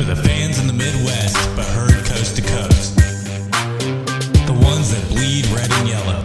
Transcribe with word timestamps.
For 0.00 0.06
the 0.06 0.16
fans 0.16 0.58
in 0.58 0.66
the 0.66 0.72
Midwest, 0.72 1.36
but 1.54 1.66
heard 1.66 2.02
coast 2.06 2.34
to 2.36 2.40
coast. 2.40 2.96
The 4.46 4.58
ones 4.64 4.90
that 4.92 5.06
bleed 5.10 5.44
red 5.48 5.70
and 5.70 5.86
yellow. 5.86 6.22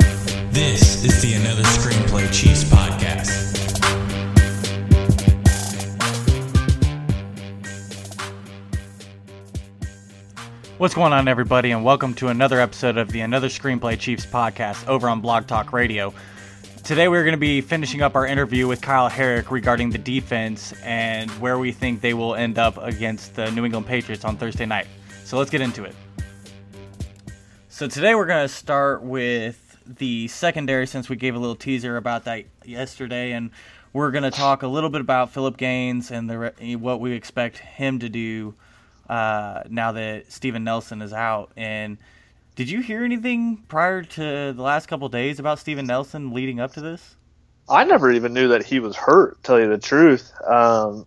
This 0.49 1.03
is 1.03 1.21
the 1.21 1.33
Another 1.33 1.63
Screenplay 1.63 2.31
Chiefs 2.31 2.63
podcast. 2.63 3.35
What's 10.77 10.93
going 10.93 11.11
on, 11.11 11.27
everybody, 11.27 11.71
and 11.71 11.83
welcome 11.83 12.13
to 12.13 12.29
another 12.29 12.61
episode 12.61 12.95
of 12.95 13.11
the 13.11 13.19
Another 13.19 13.49
Screenplay 13.49 13.99
Chiefs 13.99 14.25
podcast 14.25 14.87
over 14.87 15.09
on 15.09 15.19
Blog 15.19 15.47
Talk 15.47 15.73
Radio. 15.73 16.13
Today, 16.85 17.07
we're 17.07 17.23
going 17.23 17.33
to 17.33 17.37
be 17.39 17.61
finishing 17.61 18.03
up 18.03 18.13
our 18.13 18.27
interview 18.27 18.67
with 18.67 18.79
Kyle 18.79 19.09
Herrick 19.09 19.49
regarding 19.49 19.89
the 19.89 19.97
defense 19.97 20.71
and 20.83 21.31
where 21.41 21.57
we 21.57 21.71
think 21.71 21.99
they 21.99 22.13
will 22.13 22.35
end 22.35 22.59
up 22.59 22.77
against 22.77 23.33
the 23.33 23.49
New 23.49 23.65
England 23.65 23.87
Patriots 23.87 24.23
on 24.23 24.37
Thursday 24.37 24.67
night. 24.67 24.85
So 25.23 25.39
let's 25.39 25.49
get 25.49 25.61
into 25.61 25.83
it. 25.83 25.95
So 27.69 27.87
today, 27.87 28.13
we're 28.13 28.27
going 28.27 28.47
to 28.47 28.53
start 28.53 29.01
with 29.01 29.79
the 29.87 30.27
secondary 30.27 30.85
since 30.85 31.09
we 31.09 31.15
gave 31.15 31.33
a 31.33 31.39
little 31.39 31.55
teaser 31.55 31.97
about 31.97 32.25
that 32.25 32.45
yesterday, 32.63 33.31
and 33.31 33.49
we're 33.91 34.11
going 34.11 34.23
to 34.23 34.29
talk 34.29 34.61
a 34.61 34.67
little 34.67 34.91
bit 34.91 35.01
about 35.01 35.31
Phillip 35.31 35.57
Gaines 35.57 36.11
and 36.11 36.29
the 36.29 36.77
what 36.79 36.99
we 36.99 37.13
expect 37.13 37.57
him 37.57 37.97
to 37.97 38.09
do 38.09 38.53
uh, 39.09 39.63
now 39.71 39.91
that 39.93 40.31
Steven 40.31 40.63
Nelson 40.63 41.01
is 41.01 41.13
out. 41.13 41.49
And 41.57 41.97
did 42.55 42.69
you 42.69 42.81
hear 42.81 43.03
anything 43.03 43.57
prior 43.67 44.01
to 44.01 44.53
the 44.53 44.61
last 44.61 44.87
couple 44.87 45.09
days 45.09 45.39
about 45.39 45.59
Steven 45.59 45.85
Nelson 45.85 46.31
leading 46.31 46.59
up 46.59 46.73
to 46.73 46.81
this? 46.81 47.15
I 47.67 47.83
never 47.83 48.11
even 48.11 48.33
knew 48.33 48.49
that 48.49 48.63
he 48.63 48.79
was 48.79 48.95
hurt. 48.95 49.41
Tell 49.43 49.59
you 49.59 49.67
the 49.67 49.77
truth, 49.77 50.31
um, 50.47 51.05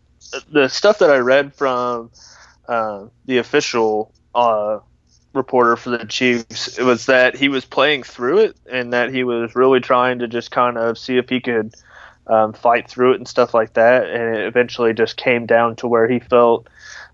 the 0.50 0.68
stuff 0.68 0.98
that 0.98 1.10
I 1.10 1.18
read 1.18 1.54
from 1.54 2.10
uh, 2.68 3.06
the 3.24 3.38
official 3.38 4.12
uh, 4.34 4.80
reporter 5.32 5.76
for 5.76 5.90
the 5.90 6.04
Chiefs 6.04 6.78
it 6.78 6.84
was 6.84 7.06
that 7.06 7.36
he 7.36 7.48
was 7.48 7.64
playing 7.64 8.02
through 8.02 8.38
it 8.38 8.56
and 8.70 8.92
that 8.92 9.12
he 9.12 9.24
was 9.24 9.54
really 9.54 9.80
trying 9.80 10.18
to 10.18 10.28
just 10.28 10.50
kind 10.50 10.76
of 10.76 10.98
see 10.98 11.16
if 11.16 11.28
he 11.28 11.40
could 11.40 11.74
um, 12.26 12.52
fight 12.52 12.90
through 12.90 13.12
it 13.12 13.16
and 13.16 13.28
stuff 13.28 13.54
like 13.54 13.74
that. 13.74 14.04
And 14.04 14.36
it 14.36 14.46
eventually 14.46 14.92
just 14.92 15.16
came 15.16 15.46
down 15.46 15.76
to 15.76 15.88
where 15.88 16.08
he 16.08 16.18
felt 16.18 16.68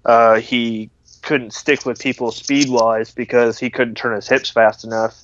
uh, 0.05 0.41
he 0.41 0.91
couldn't 1.25 1.53
stick 1.53 1.85
with 1.85 1.99
people 1.99 2.31
speed 2.31 2.69
wise 2.69 3.13
because 3.13 3.59
he 3.59 3.71
couldn't 3.71 3.97
turn 3.97 4.15
his 4.15 4.29
hips 4.29 4.51
fast 4.51 4.85
enough, 4.85 5.19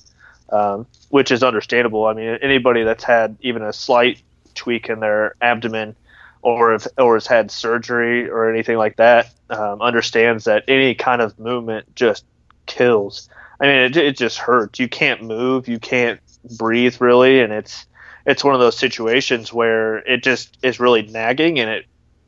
um, 0.49 0.85
which 1.09 1.31
is 1.31 1.43
understandable. 1.43 2.05
I 2.05 2.13
mean, 2.13 2.37
anybody 2.41 2.83
that's 2.83 3.03
had 3.03 3.37
even 3.41 3.61
a 3.61 3.71
slight 3.71 4.21
tweak 4.55 4.89
in 4.89 4.99
their 4.99 5.35
abdomen 5.41 5.95
or 6.41 6.73
if, 6.73 6.87
or 6.97 7.15
has 7.15 7.27
had 7.27 7.51
surgery 7.51 8.29
or 8.29 8.49
anything 8.49 8.77
like 8.77 8.97
that 8.97 9.31
um, 9.49 9.81
understands 9.81 10.45
that 10.45 10.63
any 10.67 10.95
kind 10.95 11.21
of 11.21 11.37
movement 11.39 11.95
just 11.95 12.25
kills. 12.65 13.29
I 13.59 13.67
mean, 13.67 13.77
it, 13.77 13.97
it 13.97 14.17
just 14.17 14.39
hurts. 14.39 14.79
You 14.79 14.89
can't 14.89 15.21
move, 15.21 15.67
you 15.67 15.79
can't 15.79 16.19
breathe 16.57 16.97
really, 16.99 17.41
and 17.41 17.53
it's 17.53 17.85
it's 18.25 18.43
one 18.43 18.53
of 18.53 18.59
those 18.59 18.77
situations 18.77 19.51
where 19.51 19.97
it 19.97 20.23
just 20.23 20.57
is 20.63 20.79
really 20.79 21.03
nagging, 21.03 21.59
and 21.59 21.69
it 21.69 21.85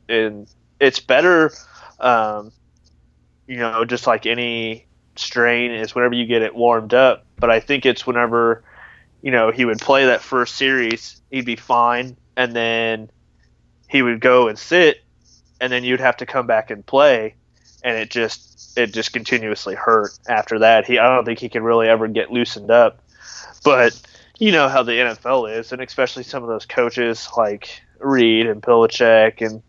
and 0.08 0.46
it's 0.80 1.00
better 1.00 1.52
um, 1.98 2.52
you 3.46 3.56
know, 3.56 3.84
just 3.84 4.06
like 4.06 4.26
any 4.26 4.86
strain 5.16 5.70
is 5.70 5.94
whenever 5.94 6.14
you 6.14 6.26
get 6.26 6.42
it 6.42 6.54
warmed 6.54 6.94
up. 6.94 7.26
But 7.38 7.50
I 7.50 7.60
think 7.60 7.86
it's 7.86 8.06
whenever, 8.06 8.64
you 9.22 9.30
know, 9.30 9.50
he 9.50 9.64
would 9.64 9.78
play 9.78 10.06
that 10.06 10.22
first 10.22 10.56
series, 10.56 11.20
he'd 11.30 11.44
be 11.44 11.56
fine, 11.56 12.16
and 12.36 12.54
then 12.54 13.10
he 13.88 14.02
would 14.02 14.20
go 14.20 14.48
and 14.48 14.58
sit, 14.58 15.02
and 15.60 15.72
then 15.72 15.84
you'd 15.84 16.00
have 16.00 16.16
to 16.18 16.26
come 16.26 16.46
back 16.46 16.70
and 16.70 16.84
play, 16.84 17.34
and 17.82 17.96
it 17.96 18.10
just 18.10 18.76
it 18.76 18.92
just 18.92 19.12
continuously 19.12 19.74
hurt 19.74 20.18
after 20.28 20.60
that. 20.60 20.86
He 20.86 20.98
I 20.98 21.14
don't 21.14 21.24
think 21.24 21.38
he 21.38 21.48
can 21.48 21.62
really 21.62 21.88
ever 21.88 22.08
get 22.08 22.30
loosened 22.30 22.70
up, 22.70 23.00
but 23.62 24.00
you 24.38 24.52
know 24.52 24.68
how 24.68 24.82
the 24.82 24.92
NFL 24.92 25.56
is, 25.58 25.72
and 25.72 25.80
especially 25.80 26.24
some 26.24 26.42
of 26.42 26.48
those 26.48 26.66
coaches 26.66 27.28
like 27.36 27.82
Reid 28.00 28.46
and 28.46 28.60
Belichick 28.60 29.46
and 29.46 29.62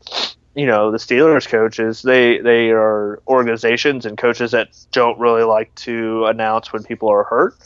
you 0.55 0.65
know 0.65 0.91
the 0.91 0.97
Steelers 0.97 1.47
coaches 1.47 2.01
they 2.01 2.39
they 2.39 2.71
are 2.71 3.21
organizations 3.27 4.05
and 4.05 4.17
coaches 4.17 4.51
that 4.51 4.69
don't 4.91 5.19
really 5.19 5.43
like 5.43 5.73
to 5.75 6.25
announce 6.25 6.71
when 6.71 6.83
people 6.83 7.09
are 7.09 7.23
hurt. 7.23 7.57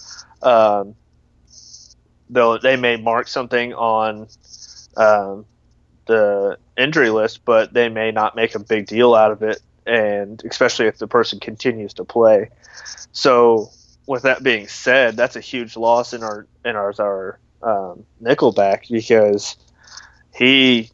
Um, 0.42 0.96
though 2.30 2.58
they 2.58 2.76
may 2.76 2.98
mark 2.98 3.28
something 3.28 3.74
on 3.74 4.28
um, 4.98 5.46
the 6.08 6.58
injury 6.78 7.10
list, 7.10 7.46
but 7.46 7.74
they 7.74 7.90
may 7.90 8.12
not 8.12 8.36
make 8.36 8.56
a 8.56 8.60
big 8.60 8.88
deal 8.88 9.14
out 9.14 9.32
of 9.32 9.44
it, 9.44 9.62
and 9.86 10.42
especially 10.50 10.88
if 10.88 10.98
the 10.98 11.08
person 11.08 11.40
continues 11.40 11.94
to 11.96 12.04
play. 12.04 12.50
So, 13.12 13.70
with 14.08 14.24
that 14.24 14.42
being 14.42 14.68
said, 14.68 15.16
that's 15.16 15.36
a 15.36 15.42
huge 15.42 15.78
loss 15.78 16.14
in 16.14 16.24
our 16.24 16.48
in 16.66 16.76
our 16.76 16.94
our 17.00 17.40
um, 17.62 18.06
nickelback 18.22 18.90
because 18.90 19.56
he 20.34 20.90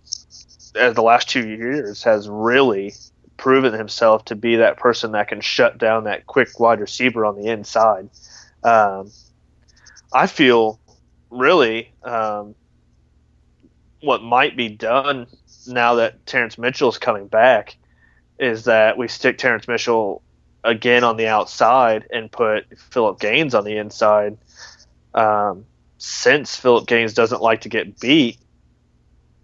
the 0.76 1.02
last 1.02 1.30
two 1.30 1.48
years 1.48 2.04
has 2.04 2.28
really 2.30 2.94
proven 3.38 3.74
himself 3.74 4.26
to 4.26 4.36
be 4.36 4.58
that 4.58 4.78
person 4.78 5.12
that 5.14 5.28
can 5.28 5.42
shut 5.42 5.78
down 5.78 6.06
that 6.06 6.26
quick 6.26 6.60
wide 6.60 6.80
receiver 6.80 7.26
on 7.26 7.36
the 7.36 7.48
inside. 7.48 8.10
Um, 8.64 9.12
I 10.14 10.28
feel 10.28 10.80
really 11.30 11.92
um, 12.04 12.56
what 14.02 14.22
might 14.22 14.56
be 14.56 14.70
done 14.70 15.28
now 15.68 15.96
that 15.96 16.26
Terrence 16.26 16.58
Mitchell 16.58 16.90
is 16.90 16.98
coming 16.98 17.28
back 17.28 17.76
is 18.40 18.66
that 18.66 18.98
we 18.98 19.08
stick 19.08 19.38
Terrence 19.38 19.68
Mitchell 19.68 20.22
again 20.64 21.04
on 21.04 21.18
the 21.18 21.28
outside 21.28 22.08
and 22.12 22.32
put 22.32 22.66
Phillip 22.78 23.20
Gaines 23.20 23.56
on 23.56 23.64
the 23.64 23.78
inside. 23.78 24.38
Um, 25.14 25.66
since 25.98 26.56
Phillip 26.56 26.88
Gaines 26.88 27.14
doesn't 27.14 27.42
like 27.42 27.62
to 27.62 27.70
get 27.70 28.00
beat, 28.00 28.38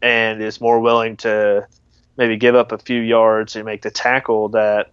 and 0.01 0.41
is 0.41 0.61
more 0.61 0.79
willing 0.79 1.17
to 1.17 1.67
maybe 2.17 2.37
give 2.37 2.55
up 2.55 2.71
a 2.71 2.77
few 2.77 2.99
yards 2.99 3.55
and 3.55 3.65
make 3.65 3.81
the 3.81 3.91
tackle 3.91 4.49
that 4.49 4.91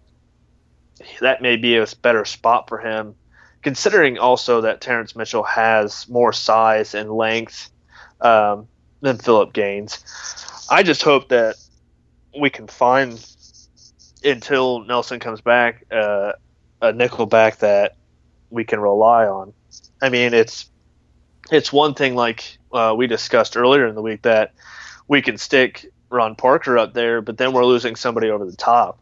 that 1.21 1.41
may 1.41 1.55
be 1.55 1.77
a 1.77 1.87
better 2.01 2.25
spot 2.25 2.67
for 2.67 2.77
him 2.77 3.15
considering 3.61 4.17
also 4.17 4.61
that 4.61 4.81
Terrence 4.81 5.15
Mitchell 5.15 5.43
has 5.43 6.07
more 6.07 6.33
size 6.33 6.93
and 6.93 7.11
length 7.11 7.69
um, 8.21 8.67
than 9.01 9.17
Phillip 9.17 9.53
Gaines. 9.53 10.03
I 10.69 10.83
just 10.83 11.01
hope 11.01 11.29
that 11.29 11.55
we 12.39 12.49
can 12.49 12.67
find 12.67 13.23
until 14.23 14.83
Nelson 14.85 15.19
comes 15.19 15.41
back 15.41 15.85
uh, 15.91 16.33
a 16.81 16.93
nickel 16.93 17.25
back 17.25 17.57
that 17.57 17.95
we 18.49 18.63
can 18.63 18.79
rely 18.79 19.25
on. 19.25 19.53
I 20.01 20.09
mean, 20.09 20.33
it's 20.33 20.69
it's 21.51 21.73
one 21.73 21.93
thing 21.95 22.15
like 22.15 22.57
uh, 22.71 22.93
we 22.97 23.07
discussed 23.07 23.57
earlier 23.57 23.87
in 23.87 23.95
the 23.95 24.01
week 24.01 24.21
that 24.21 24.53
we 25.09 25.21
can 25.21 25.37
stick 25.37 25.91
Ron 26.09 26.35
Parker 26.35 26.77
up 26.77 26.93
there, 26.93 27.19
but 27.19 27.37
then 27.37 27.51
we're 27.51 27.65
losing 27.65 27.97
somebody 27.97 28.29
over 28.29 28.45
the 28.45 28.55
top. 28.55 29.01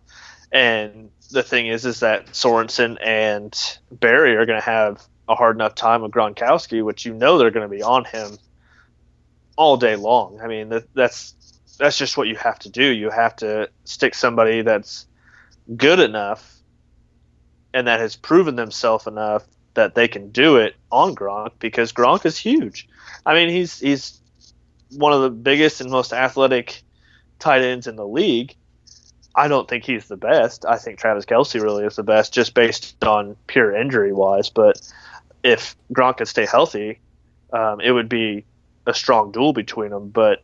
And 0.52 1.12
the 1.30 1.44
thing 1.44 1.68
is, 1.68 1.86
is 1.86 2.00
that 2.00 2.28
Sorensen 2.28 2.98
and 3.06 3.54
Berry 3.92 4.36
are 4.38 4.46
going 4.46 4.60
to 4.60 4.66
have 4.66 5.04
a 5.30 5.36
hard 5.36 5.58
enough 5.58 5.76
time 5.76 6.02
with 6.02 6.12
Gronkowski, 6.12 6.84
which 6.84 7.06
you 7.06 7.14
know 7.14 7.38
they're 7.38 7.52
going 7.52 7.70
to 7.70 7.76
be 7.76 7.84
on 7.84 8.06
him 8.06 8.38
all 9.58 9.76
day 9.76 9.98
long. 9.98 10.40
I 10.42 10.48
mean, 10.48 10.70
that, 10.70 10.94
that's 10.94 11.36
that's 11.78 11.98
just 11.98 12.18
what 12.18 12.28
you 12.28 12.36
have 12.38 12.58
to 12.60 12.70
do. 12.70 12.86
You 12.86 13.10
have 13.10 13.36
to 13.38 13.70
stick 13.84 14.16
somebody 14.16 14.62
that's 14.62 15.06
good 15.76 16.00
enough 16.00 16.56
and 17.74 17.88
that 17.88 18.00
has 18.00 18.16
proven 18.16 18.56
themselves 18.56 19.06
enough 19.06 19.44
that 19.74 19.94
they 19.94 20.08
can 20.08 20.32
do 20.32 20.56
it 20.56 20.76
on 20.90 21.14
Gronk 21.14 21.52
because 21.60 21.92
Gronk 21.92 22.26
is 22.26 22.38
huge. 22.38 22.88
I 23.26 23.34
mean, 23.34 23.50
he's 23.50 23.80
he's 23.80 24.22
one 24.92 25.14
of 25.14 25.22
the 25.22 25.30
biggest 25.30 25.82
and 25.82 25.92
most 25.92 26.14
athletic 26.14 26.82
tight 27.40 27.62
ends 27.62 27.88
in 27.88 27.96
the 27.96 28.08
league. 28.08 28.56
I 29.36 29.48
don't 29.48 29.68
think 29.68 29.84
he's 29.86 30.08
the 30.08 30.18
best. 30.18 30.66
I 30.66 30.78
think 30.78 30.98
Travis 30.98 31.26
Kelce 31.26 31.62
really 31.62 31.86
is 31.86 31.96
the 31.96 32.04
best, 32.04 32.34
just 32.34 32.54
based 32.54 33.04
on 33.04 33.36
pure 33.46 33.76
injury 33.76 34.12
wise. 34.12 34.50
But 34.50 34.82
if 35.44 35.76
Gronk 35.94 36.18
could 36.18 36.28
stay 36.28 36.46
healthy, 36.46 37.00
um, 37.54 37.80
it 37.80 37.92
would 37.92 38.10
be 38.10 38.46
a 38.88 38.94
strong 38.94 39.32
duel 39.32 39.54
between 39.54 39.92
them. 39.92 40.10
But 40.10 40.44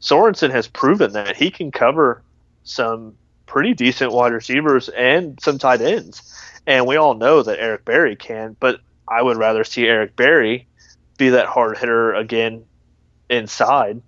Sorensen 0.00 0.50
has 0.50 0.68
proven 0.68 1.12
that 1.12 1.36
he 1.36 1.50
can 1.50 1.70
cover 1.70 2.22
some 2.64 3.14
pretty 3.46 3.74
decent 3.74 4.12
wide 4.12 4.32
receivers 4.32 4.88
and 4.90 5.40
some 5.40 5.58
tight 5.58 5.80
ends. 5.80 6.22
And 6.66 6.86
we 6.86 6.96
all 6.96 7.14
know 7.14 7.42
that 7.42 7.58
Eric 7.58 7.84
Berry 7.84 8.16
can, 8.16 8.54
but 8.60 8.80
I 9.08 9.22
would 9.22 9.38
rather 9.38 9.64
see 9.64 9.86
Eric 9.86 10.14
Berry 10.14 10.66
be 11.16 11.30
that 11.30 11.46
hard 11.46 11.78
hitter 11.78 12.14
again 12.14 12.64
inside 13.30 14.02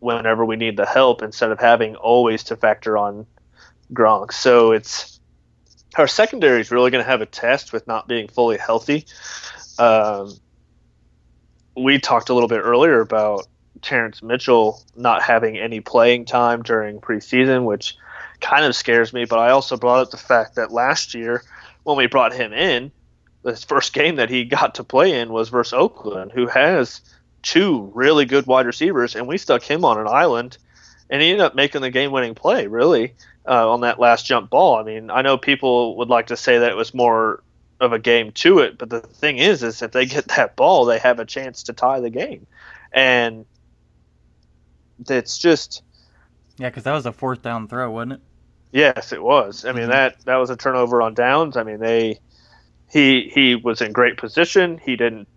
whenever 0.00 0.44
we 0.44 0.56
need 0.56 0.76
the 0.76 0.86
help 0.86 1.22
instead 1.22 1.52
of 1.52 1.60
having 1.60 1.94
always 1.94 2.42
to 2.44 2.56
factor 2.56 2.98
on 2.98 3.26
Gronk. 3.92 4.32
So 4.32 4.72
it's 4.72 5.20
our 5.96 6.08
secondary 6.08 6.60
is 6.60 6.70
really 6.70 6.90
going 6.90 7.04
to 7.04 7.10
have 7.10 7.20
a 7.20 7.26
test 7.26 7.72
with 7.72 7.86
not 7.86 8.08
being 8.08 8.26
fully 8.26 8.56
healthy. 8.56 9.06
Um, 9.78 10.32
we 11.76 11.98
talked 11.98 12.30
a 12.30 12.34
little 12.34 12.48
bit 12.48 12.60
earlier 12.60 13.00
about 13.00 13.46
Terrence 13.82 14.22
Mitchell 14.22 14.82
not 14.96 15.22
having 15.22 15.58
any 15.58 15.80
playing 15.80 16.24
time 16.24 16.62
during 16.62 17.00
preseason, 17.00 17.64
which 17.64 17.96
kind 18.40 18.64
of 18.64 18.74
scares 18.74 19.12
me. 19.12 19.24
But 19.24 19.38
I 19.38 19.50
also 19.50 19.76
brought 19.76 20.00
up 20.00 20.10
the 20.10 20.16
fact 20.16 20.56
that 20.56 20.72
last 20.72 21.14
year, 21.14 21.42
when 21.84 21.96
we 21.96 22.06
brought 22.06 22.32
him 22.32 22.52
in, 22.52 22.90
the 23.42 23.56
first 23.56 23.92
game 23.92 24.16
that 24.16 24.30
he 24.30 24.44
got 24.44 24.76
to 24.76 24.84
play 24.84 25.20
in 25.20 25.30
was 25.30 25.48
versus 25.48 25.74
Oakland, 25.74 26.32
who 26.32 26.46
has 26.46 27.02
two 27.42 27.90
really 27.94 28.24
good 28.26 28.46
wide 28.46 28.66
receivers, 28.66 29.16
and 29.16 29.26
we 29.26 29.38
stuck 29.38 29.62
him 29.62 29.84
on 29.84 29.98
an 29.98 30.08
island, 30.08 30.58
and 31.10 31.22
he 31.22 31.30
ended 31.30 31.44
up 31.46 31.54
making 31.54 31.82
the 31.82 31.90
game-winning 31.90 32.34
play, 32.34 32.66
really, 32.66 33.14
uh, 33.48 33.70
on 33.72 33.82
that 33.82 34.00
last 34.00 34.26
jump 34.26 34.50
ball. 34.50 34.76
I 34.76 34.82
mean, 34.84 35.10
I 35.10 35.22
know 35.22 35.38
people 35.38 35.96
would 35.98 36.08
like 36.08 36.28
to 36.28 36.36
say 36.36 36.58
that 36.60 36.70
it 36.72 36.76
was 36.76 36.94
more 36.94 37.42
of 37.80 37.92
a 37.92 37.98
game 37.98 38.32
to 38.32 38.60
it, 38.60 38.78
but 38.78 38.90
the 38.90 39.00
thing 39.00 39.38
is, 39.38 39.62
is 39.62 39.82
if 39.82 39.92
they 39.92 40.06
get 40.06 40.28
that 40.36 40.56
ball, 40.56 40.84
they 40.86 40.98
have 40.98 41.18
a 41.20 41.26
chance 41.26 41.64
to 41.64 41.72
tie 41.72 42.00
the 42.00 42.10
game, 42.10 42.46
and 42.92 43.46
it's 45.08 45.38
just 45.38 45.82
yeah, 46.58 46.68
because 46.68 46.84
that 46.84 46.92
was 46.92 47.06
a 47.06 47.12
fourth 47.12 47.42
down 47.42 47.68
throw, 47.68 47.90
wasn't 47.90 48.12
it? 48.14 48.20
Yes, 48.72 49.12
it 49.12 49.22
was. 49.22 49.64
I 49.64 49.72
mean 49.72 49.88
Mhm. 49.88 49.90
that 49.90 50.24
that 50.24 50.36
was 50.36 50.50
a 50.50 50.56
turnover 50.56 51.02
on 51.02 51.14
downs. 51.14 51.56
I 51.56 51.62
mean 51.62 51.78
they 51.80 52.20
he 52.90 53.30
he 53.34 53.56
was 53.56 53.80
in 53.82 53.92
great 53.92 54.18
position. 54.18 54.78
He 54.78 54.96
didn't 54.96 55.28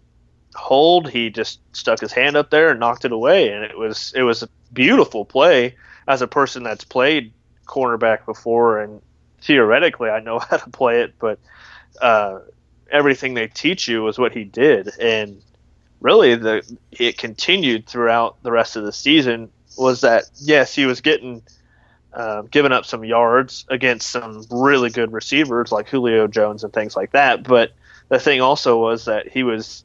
hold. 0.56 1.10
He 1.10 1.30
just 1.30 1.60
stuck 1.75 2.00
his 2.00 2.12
hand 2.12 2.36
up 2.36 2.50
there 2.50 2.72
and 2.72 2.80
knocked 2.80 3.06
it 3.06 3.12
away, 3.12 3.50
and 3.50 3.63
it 3.63 3.78
was 3.78 4.13
it 4.16 4.24
was 4.24 4.44
a 4.44 4.50
beautiful 4.74 5.25
play. 5.25 5.75
As 6.07 6.22
a 6.22 6.28
person 6.28 6.63
that's 6.63 6.84
played 6.84 7.34
cornerback 7.66 8.25
before, 8.25 8.80
and 8.80 9.02
theoretically 9.42 10.10
I 10.10 10.19
know 10.19 10.40
how 10.50 10.57
to 10.57 10.69
play 10.69 11.02
it, 11.02 11.16
but 11.19 11.40
uh, 12.02 12.40
everything 12.92 13.34
they 13.34 13.48
teach 13.48 13.88
you 13.88 14.04
was 14.04 14.18
what 14.18 14.34
he 14.34 14.44
did, 14.44 14.90
and 15.00 15.42
really 16.02 16.36
the 16.36 16.63
it 16.92 17.18
continued 17.18 17.88
throughout 17.88 18.42
the 18.44 18.52
rest 18.52 18.75
of 18.75 18.84
the 18.84 18.94
season. 18.94 19.52
Was 19.78 20.02
that 20.02 20.24
yes 20.36 20.74
he 20.74 20.86
was 20.86 21.02
getting 21.02 21.42
um, 22.16 22.48
giving 22.48 22.72
up 22.72 22.86
some 22.86 23.04
yards 23.04 23.66
against 23.68 24.10
some 24.10 24.46
really 24.50 24.90
good 24.90 25.12
receivers 25.12 25.72
like 25.72 25.90
Julio 25.90 26.28
Jones 26.28 26.63
and 26.63 26.72
things 26.72 26.96
like 26.96 27.12
that. 27.12 27.44
But 27.44 27.74
the 28.07 28.19
thing 28.19 28.40
also 28.40 28.78
was 28.78 29.06
that 29.06 29.28
he 29.28 29.44
was 29.44 29.84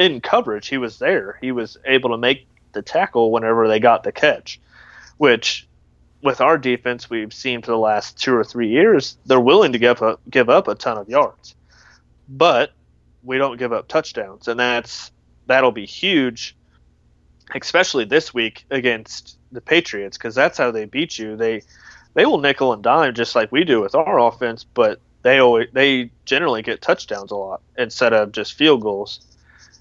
in 0.00 0.22
coverage. 0.22 0.66
He 0.66 0.78
was 0.78 0.98
there. 0.98 1.38
He 1.42 1.52
was 1.52 1.76
able 1.84 2.10
to 2.10 2.16
make 2.16 2.48
the 2.72 2.80
tackle 2.80 3.30
whenever 3.30 3.68
they 3.68 3.78
got 3.78 4.02
the 4.02 4.12
catch, 4.12 4.58
which 5.18 5.68
with 6.22 6.40
our 6.40 6.56
defense 6.56 7.10
we've 7.10 7.34
seen 7.34 7.60
for 7.60 7.70
the 7.70 7.78
last 7.78 8.18
two 8.18 8.34
or 8.34 8.42
three 8.42 8.68
years, 8.70 9.18
they're 9.26 9.38
willing 9.38 9.72
to 9.72 9.78
give 9.78 10.02
up 10.02 10.20
give 10.28 10.48
up 10.48 10.68
a 10.68 10.74
ton 10.74 10.96
of 10.96 11.08
yards, 11.08 11.54
but 12.28 12.72
we 13.22 13.36
don't 13.36 13.58
give 13.58 13.72
up 13.74 13.88
touchdowns, 13.88 14.48
and 14.48 14.58
that's 14.58 15.12
that'll 15.46 15.70
be 15.70 15.86
huge, 15.86 16.56
especially 17.54 18.06
this 18.06 18.32
week 18.32 18.64
against 18.70 19.38
the 19.52 19.60
Patriots 19.60 20.16
because 20.16 20.34
that's 20.34 20.56
how 20.56 20.70
they 20.70 20.86
beat 20.86 21.18
you. 21.18 21.36
They 21.36 21.62
they 22.14 22.24
will 22.24 22.38
nickel 22.38 22.72
and 22.72 22.82
dime 22.82 23.14
just 23.14 23.34
like 23.34 23.52
we 23.52 23.64
do 23.64 23.82
with 23.82 23.94
our 23.94 24.18
offense, 24.18 24.64
but 24.64 24.98
they 25.22 25.40
always 25.40 25.68
they 25.74 26.10
generally 26.24 26.62
get 26.62 26.80
touchdowns 26.80 27.32
a 27.32 27.36
lot 27.36 27.60
instead 27.76 28.14
of 28.14 28.32
just 28.32 28.54
field 28.54 28.80
goals. 28.80 29.26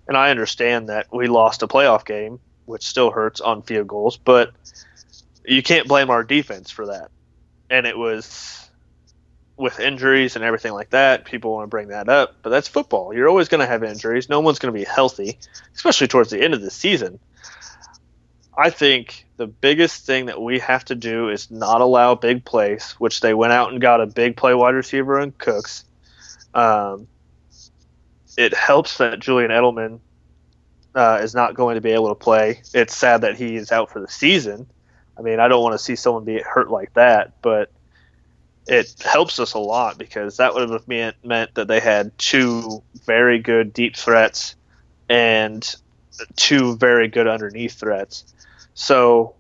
And 0.09 0.17
I 0.17 0.31
understand 0.31 0.89
that 0.89 1.13
we 1.13 1.27
lost 1.27 1.61
a 1.61 1.67
playoff 1.67 2.03
game, 2.03 2.39
which 2.65 2.83
still 2.83 3.11
hurts 3.11 3.41
on 3.41 3.61
field 3.61 3.87
goals, 3.87 4.17
but 4.17 4.51
you 5.45 5.61
can't 5.61 5.87
blame 5.87 6.09
our 6.09 6.23
defense 6.23 6.71
for 6.71 6.87
that. 6.87 7.11
And 7.69 7.85
it 7.85 7.95
was 7.95 8.67
with 9.55 9.79
injuries 9.79 10.35
and 10.35 10.43
everything 10.43 10.73
like 10.73 10.89
that, 10.89 11.25
people 11.25 11.51
want 11.51 11.65
to 11.65 11.67
bring 11.67 11.89
that 11.89 12.09
up, 12.09 12.37
but 12.41 12.49
that's 12.49 12.67
football. 12.67 13.13
You're 13.13 13.29
always 13.29 13.49
going 13.49 13.59
to 13.59 13.67
have 13.67 13.83
injuries. 13.83 14.29
No 14.29 14.39
one's 14.39 14.57
going 14.57 14.73
to 14.73 14.79
be 14.79 14.83
healthy, 14.83 15.37
especially 15.75 16.07
towards 16.07 16.31
the 16.31 16.41
end 16.41 16.55
of 16.55 16.61
the 16.61 16.71
season. 16.71 17.19
I 18.57 18.71
think 18.71 19.27
the 19.37 19.45
biggest 19.45 20.07
thing 20.07 20.25
that 20.25 20.41
we 20.41 20.57
have 20.57 20.85
to 20.85 20.95
do 20.95 21.29
is 21.29 21.51
not 21.51 21.81
allow 21.81 22.15
big 22.15 22.43
plays, 22.43 22.95
which 22.97 23.19
they 23.19 23.35
went 23.35 23.53
out 23.53 23.71
and 23.71 23.79
got 23.79 24.01
a 24.01 24.07
big 24.07 24.37
play 24.37 24.55
wide 24.55 24.73
receiver 24.73 25.19
in 25.19 25.33
Cooks. 25.33 25.85
Um, 26.55 27.07
it 28.37 28.53
helps 28.53 28.97
that 28.97 29.19
Julian 29.19 29.51
Edelman 29.51 29.99
uh, 30.95 31.19
is 31.21 31.33
not 31.35 31.55
going 31.55 31.75
to 31.75 31.81
be 31.81 31.91
able 31.91 32.09
to 32.09 32.15
play. 32.15 32.61
It's 32.73 32.95
sad 32.95 33.21
that 33.21 33.37
he 33.37 33.55
is 33.55 33.71
out 33.71 33.91
for 33.91 33.99
the 33.99 34.07
season. 34.07 34.67
I 35.17 35.21
mean, 35.21 35.39
I 35.39 35.47
don't 35.47 35.61
want 35.61 35.73
to 35.73 35.79
see 35.79 35.95
someone 35.95 36.23
be 36.23 36.41
hurt 36.41 36.69
like 36.69 36.93
that, 36.93 37.41
but 37.41 37.71
it 38.67 38.95
helps 39.03 39.39
us 39.39 39.53
a 39.53 39.59
lot 39.59 39.97
because 39.97 40.37
that 40.37 40.53
would 40.53 40.69
have 40.69 40.87
meant, 40.87 41.15
meant 41.23 41.55
that 41.55 41.67
they 41.67 41.79
had 41.79 42.17
two 42.17 42.83
very 43.05 43.39
good 43.39 43.73
deep 43.73 43.95
threats 43.95 44.55
and 45.09 45.75
two 46.35 46.77
very 46.77 47.07
good 47.07 47.27
underneath 47.27 47.79
threats. 47.79 48.25
So 48.73 49.35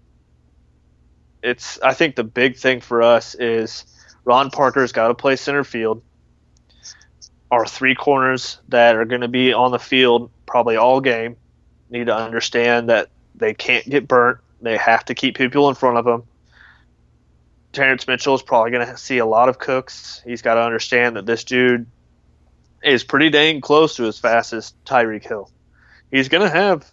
it's 1.41 1.79
I 1.81 1.93
think 1.93 2.15
the 2.15 2.23
big 2.23 2.57
thing 2.57 2.81
for 2.81 3.01
us 3.01 3.35
is 3.35 3.85
Ron 4.25 4.49
Parker's 4.49 4.91
got 4.91 5.07
to 5.07 5.13
play 5.13 5.35
center 5.35 5.63
field. 5.63 6.01
Our 7.51 7.65
three 7.65 7.95
corners 7.95 8.59
that 8.69 8.95
are 8.95 9.05
going 9.05 9.21
to 9.21 9.27
be 9.27 9.53
on 9.53 9.71
the 9.71 9.79
field 9.79 10.31
probably 10.45 10.75
all 10.75 11.01
game 11.01 11.35
need 11.89 12.07
to 12.07 12.15
understand 12.15 12.89
that 12.89 13.09
they 13.35 13.53
can't 13.53 13.89
get 13.89 14.07
burnt. 14.07 14.39
They 14.61 14.77
have 14.77 15.05
to 15.05 15.15
keep 15.15 15.35
people 15.37 15.69
in 15.69 15.75
front 15.75 15.97
of 15.97 16.05
them. 16.05 16.23
Terrence 17.71 18.07
Mitchell 18.07 18.35
is 18.35 18.41
probably 18.41 18.71
going 18.71 18.85
to 18.85 18.97
see 18.97 19.19
a 19.19 19.25
lot 19.25 19.49
of 19.49 19.59
cooks. 19.59 20.21
He's 20.25 20.41
got 20.41 20.55
to 20.55 20.61
understand 20.61 21.15
that 21.15 21.25
this 21.25 21.43
dude 21.43 21.85
is 22.83 23.03
pretty 23.03 23.29
dang 23.29 23.61
close 23.61 23.95
to 23.95 24.05
as 24.05 24.19
fast 24.19 24.53
as 24.53 24.73
Tyreek 24.85 25.27
Hill. 25.27 25.51
He's 26.11 26.29
going 26.29 26.43
to 26.43 26.55
have 26.55 26.89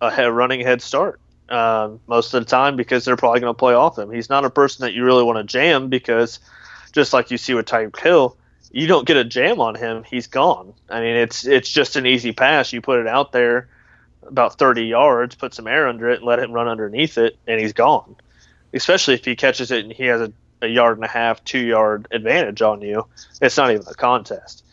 a 0.00 0.30
running 0.30 0.60
head 0.60 0.82
start 0.82 1.20
um, 1.48 2.00
most 2.06 2.34
of 2.34 2.44
the 2.44 2.50
time 2.50 2.76
because 2.76 3.04
they're 3.04 3.16
probably 3.16 3.40
going 3.40 3.50
to 3.52 3.58
play 3.58 3.74
off 3.74 3.98
him. 3.98 4.10
He's 4.10 4.28
not 4.28 4.44
a 4.44 4.50
person 4.50 4.84
that 4.84 4.92
you 4.92 5.04
really 5.04 5.22
want 5.22 5.38
to 5.38 5.44
jam 5.44 5.88
because 5.88 6.40
just 6.92 7.12
like 7.12 7.30
you 7.30 7.38
see 7.38 7.54
with 7.54 7.66
Tyreek 7.66 7.98
Hill, 7.98 8.36
you 8.70 8.86
don't 8.86 9.06
get 9.06 9.16
a 9.16 9.24
jam 9.24 9.60
on 9.60 9.74
him, 9.74 10.04
he's 10.04 10.26
gone. 10.26 10.74
I 10.88 11.00
mean, 11.00 11.16
it's 11.16 11.46
it's 11.46 11.70
just 11.70 11.96
an 11.96 12.06
easy 12.06 12.32
pass. 12.32 12.72
You 12.72 12.80
put 12.80 13.00
it 13.00 13.06
out 13.06 13.32
there 13.32 13.68
about 14.22 14.58
30 14.58 14.84
yards, 14.84 15.34
put 15.34 15.54
some 15.54 15.66
air 15.66 15.88
under 15.88 16.08
it, 16.10 16.18
and 16.18 16.24
let 16.24 16.38
him 16.38 16.52
run 16.52 16.68
underneath 16.68 17.18
it, 17.18 17.38
and 17.46 17.60
he's 17.60 17.72
gone. 17.72 18.16
Especially 18.74 19.14
if 19.14 19.24
he 19.24 19.34
catches 19.34 19.70
it 19.70 19.84
and 19.84 19.92
he 19.92 20.04
has 20.04 20.20
a, 20.20 20.32
a 20.60 20.66
yard 20.66 20.98
and 20.98 21.04
a 21.04 21.08
half, 21.08 21.42
two 21.44 21.64
yard 21.64 22.06
advantage 22.10 22.60
on 22.60 22.82
you. 22.82 23.06
It's 23.40 23.56
not 23.56 23.70
even 23.70 23.86
a 23.88 23.94
contest. 23.94 24.64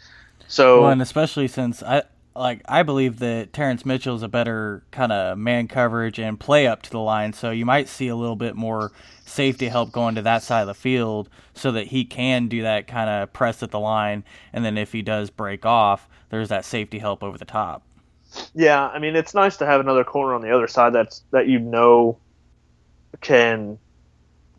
So 0.47 0.81
Well, 0.81 0.91
and 0.91 1.01
especially 1.01 1.47
since 1.47 1.81
I 1.81 2.03
like 2.35 2.61
I 2.67 2.83
believe 2.83 3.19
that 3.19 3.53
Terrence 3.53 3.85
Mitchell 3.85 4.15
is 4.15 4.23
a 4.23 4.27
better 4.27 4.83
kind 4.91 5.11
of 5.11 5.37
man 5.37 5.67
coverage 5.67 6.19
and 6.19 6.39
play 6.39 6.67
up 6.67 6.81
to 6.83 6.91
the 6.91 6.99
line, 6.99 7.33
so 7.33 7.51
you 7.51 7.65
might 7.65 7.87
see 7.87 8.09
a 8.09 8.15
little 8.15 8.35
bit 8.35 8.55
more 8.55 8.91
safety 9.25 9.67
help 9.67 9.91
going 9.91 10.15
to 10.15 10.21
that 10.21 10.43
side 10.43 10.61
of 10.61 10.67
the 10.67 10.73
field 10.73 11.29
so 11.53 11.71
that 11.71 11.87
he 11.87 12.05
can 12.05 12.47
do 12.47 12.61
that 12.61 12.87
kind 12.87 13.09
of 13.09 13.33
press 13.33 13.63
at 13.63 13.71
the 13.71 13.79
line, 13.79 14.23
and 14.53 14.63
then 14.63 14.77
if 14.77 14.91
he 14.91 15.01
does 15.01 15.29
break 15.29 15.65
off, 15.65 16.07
there's 16.29 16.49
that 16.49 16.65
safety 16.65 16.99
help 16.99 17.23
over 17.23 17.37
the 17.37 17.45
top. 17.45 17.83
Yeah, 18.53 18.87
I 18.87 18.99
mean 18.99 19.15
it's 19.15 19.33
nice 19.33 19.57
to 19.57 19.65
have 19.65 19.79
another 19.79 20.03
corner 20.03 20.33
on 20.33 20.41
the 20.41 20.53
other 20.53 20.67
side 20.67 20.93
that's 20.93 21.23
that 21.31 21.47
you 21.47 21.59
know 21.59 22.17
can 23.21 23.77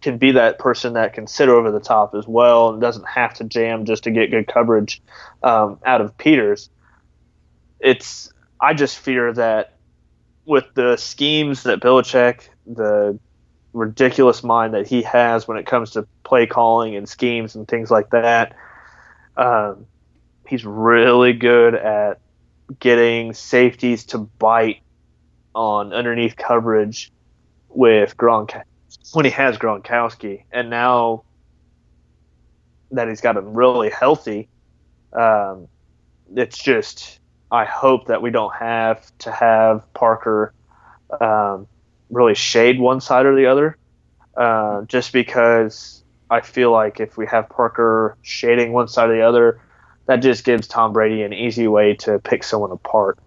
can 0.01 0.19
be 0.19 0.33
that 0.33 0.59
person 0.59 0.93
that 0.95 1.15
can 1.15 1.27
sit 1.27 1.49
over 1.49 1.71
the 1.71 1.81
top 1.81 2.15
as 2.15 2.27
well 2.27 2.71
and 2.71 2.81
doesn't 2.81 3.07
have 3.09 3.35
to 3.35 3.45
jam 3.45 3.85
just 3.85 4.05
to 4.05 4.11
get 4.11 4.31
good 4.31 4.47
coverage 4.47 5.03
um, 5.43 5.79
out 5.85 6.01
of 6.01 6.17
Peters. 6.17 6.71
It's 7.81 8.33
I 8.61 8.75
just 8.75 8.99
fear 8.99 9.33
that 9.33 9.75
with 10.45 10.65
the 10.75 10.97
schemes 10.97 11.65
that 11.65 11.81
Belichick, 11.81 12.49
the 12.67 13.19
ridiculous 13.77 14.43
mind 14.43 14.75
that 14.75 14.87
he 14.87 15.03
has 15.03 15.47
when 15.47 15.59
it 15.59 15.67
comes 15.67 15.91
to 15.93 16.07
play 16.25 16.47
calling 16.47 16.97
and 16.97 17.09
schemes 17.09 17.55
and 17.55 17.69
things 17.69 17.91
like 17.91 18.11
that, 18.11 18.57
um, 19.37 19.87
he's 20.49 20.65
really 20.65 21.35
good 21.35 21.75
at 21.75 22.19
getting 22.81 23.35
safeties 23.35 24.07
to 24.07 24.19
bite 24.19 24.81
on 25.55 25.93
underneath 25.93 26.37
coverage 26.37 27.13
with 27.69 28.17
Gronk 28.17 28.61
when 29.13 29.25
he 29.25 29.31
has 29.31 29.57
Gronkowski, 29.59 30.45
and 30.51 30.71
now 30.71 31.25
that 32.91 33.09
he's 33.09 33.21
got 33.21 33.37
him 33.37 33.55
really 33.55 33.91
healthy, 33.91 34.49
um, 35.13 35.69
it's 36.35 36.59
just 36.59 37.21
I 37.51 37.65
hope 37.65 38.07
that 38.07 38.23
we 38.23 38.31
don't 38.31 38.55
have 38.55 39.07
to 39.19 39.31
have 39.31 39.93
Parker 39.93 40.53
um, 41.21 41.69
really 42.11 42.35
shade 42.35 42.79
one 42.79 43.01
side 43.01 43.27
or 43.27 43.35
the 43.35 43.47
other, 43.47 43.77
uh, 44.37 44.83
just 44.83 45.13
because 45.13 46.03
I 46.31 46.41
feel 46.41 46.71
like 46.71 47.01
if 47.01 47.17
we 47.17 47.27
have 47.27 47.49
Parker 47.49 48.17
shading 48.23 48.73
one 48.73 48.89
side 48.89 49.11
or 49.11 49.17
the 49.17 49.23
other, 49.23 49.61
that 50.07 50.17
just 50.17 50.45
gives 50.45 50.69
Tom 50.69 50.93
Brady 50.93 51.23
an 51.23 51.33
easy 51.33 51.67
way 51.69 51.95
to 51.95 52.19
pick 52.19 52.45
someone 52.45 52.71
apart. 52.71 53.19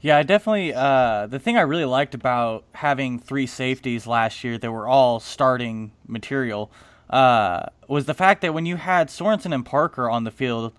Yeah, 0.00 0.18
I 0.18 0.22
definitely. 0.22 0.74
Uh, 0.74 1.26
the 1.26 1.38
thing 1.38 1.56
I 1.56 1.62
really 1.62 1.86
liked 1.86 2.14
about 2.14 2.64
having 2.72 3.18
three 3.18 3.46
safeties 3.46 4.06
last 4.06 4.44
year 4.44 4.58
that 4.58 4.70
were 4.70 4.86
all 4.86 5.18
starting 5.18 5.92
material 6.06 6.70
uh, 7.08 7.66
was 7.88 8.04
the 8.04 8.12
fact 8.12 8.42
that 8.42 8.52
when 8.52 8.66
you 8.66 8.76
had 8.76 9.08
Sorensen 9.08 9.54
and 9.54 9.64
Parker 9.64 10.10
on 10.10 10.24
the 10.24 10.30
field 10.30 10.74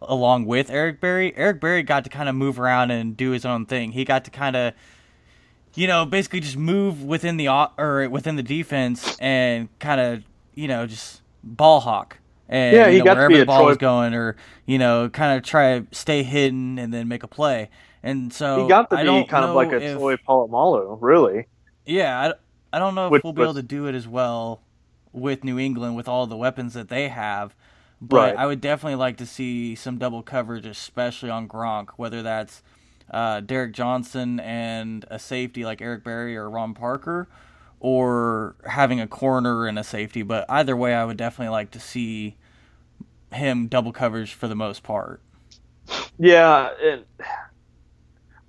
along 0.00 0.44
with 0.44 0.70
Eric 0.70 1.00
Berry, 1.00 1.36
Eric 1.36 1.60
Berry 1.60 1.82
got 1.82 2.04
to 2.04 2.10
kind 2.10 2.28
of 2.28 2.36
move 2.36 2.60
around 2.60 2.92
and 2.92 3.16
do 3.16 3.30
his 3.30 3.44
own 3.44 3.66
thing. 3.66 3.92
He 3.92 4.04
got 4.04 4.24
to 4.26 4.30
kind 4.30 4.54
of, 4.54 4.74
you 5.74 5.86
know, 5.86 6.04
basically 6.06 6.40
just 6.40 6.56
move 6.56 7.04
within 7.04 7.36
the 7.36 7.48
or 7.48 8.08
within 8.08 8.36
the 8.36 8.42
defense 8.42 9.16
and 9.20 9.68
kind 9.78 10.00
of, 10.00 10.24
you 10.54 10.68
know, 10.68 10.86
just 10.86 11.22
ball 11.42 11.80
hawk. 11.80 12.18
And, 12.48 12.74
yeah, 12.74 12.88
he 12.88 12.94
you 12.94 12.98
know, 13.00 13.04
got 13.04 13.16
wherever 13.16 13.30
to 13.30 13.34
be 13.36 13.40
the 13.40 13.46
ball 13.46 13.60
Troy. 13.60 13.68
was 13.68 13.76
going, 13.76 14.14
or 14.14 14.36
you 14.66 14.78
know, 14.78 15.08
kind 15.08 15.36
of 15.36 15.44
try 15.44 15.80
to 15.80 15.86
stay 15.92 16.22
hidden 16.22 16.78
and 16.78 16.92
then 16.92 17.08
make 17.08 17.22
a 17.22 17.28
play. 17.28 17.70
And 18.02 18.32
so 18.32 18.62
he 18.62 18.68
got 18.68 18.90
to 18.90 18.96
I 18.96 19.02
be 19.02 19.24
kind 19.24 19.44
of 19.44 19.54
like 19.54 19.72
a 19.72 19.80
if, 19.80 19.98
Troy 19.98 20.16
Polamalu, 20.16 20.98
really. 21.00 21.46
Yeah, 21.84 22.34
I, 22.72 22.76
I 22.76 22.78
don't 22.78 22.94
know 22.94 23.06
if 23.06 23.12
Which 23.12 23.24
we'll 23.24 23.32
be 23.32 23.42
able 23.42 23.54
to 23.54 23.62
do 23.62 23.86
it 23.86 23.94
as 23.94 24.06
well 24.06 24.60
with 25.12 25.44
New 25.44 25.58
England 25.58 25.96
with 25.96 26.08
all 26.08 26.26
the 26.26 26.36
weapons 26.36 26.74
that 26.74 26.88
they 26.88 27.08
have. 27.08 27.54
But 28.00 28.34
Right. 28.34 28.36
I 28.36 28.46
would 28.46 28.60
definitely 28.60 28.96
like 28.96 29.16
to 29.18 29.26
see 29.26 29.74
some 29.74 29.98
double 29.98 30.22
coverage, 30.22 30.64
especially 30.66 31.30
on 31.30 31.48
Gronk, 31.48 31.90
whether 31.96 32.22
that's 32.22 32.62
uh, 33.10 33.40
Derrick 33.40 33.72
Johnson 33.72 34.40
and 34.40 35.04
a 35.10 35.18
safety 35.18 35.64
like 35.64 35.80
Eric 35.80 36.04
Berry 36.04 36.36
or 36.36 36.48
Ron 36.48 36.74
Parker, 36.74 37.28
or 37.80 38.56
having 38.64 39.00
a 39.00 39.06
corner 39.06 39.66
and 39.66 39.78
a 39.78 39.84
safety. 39.84 40.22
But 40.22 40.46
either 40.48 40.76
way, 40.76 40.94
I 40.94 41.04
would 41.04 41.16
definitely 41.16 41.52
like 41.52 41.70
to 41.72 41.80
see 41.80 42.36
him 43.32 43.66
double 43.68 43.92
coverage 43.92 44.32
for 44.34 44.48
the 44.48 44.56
most 44.56 44.82
part. 44.82 45.20
Yeah, 46.18 46.70
and 46.82 47.04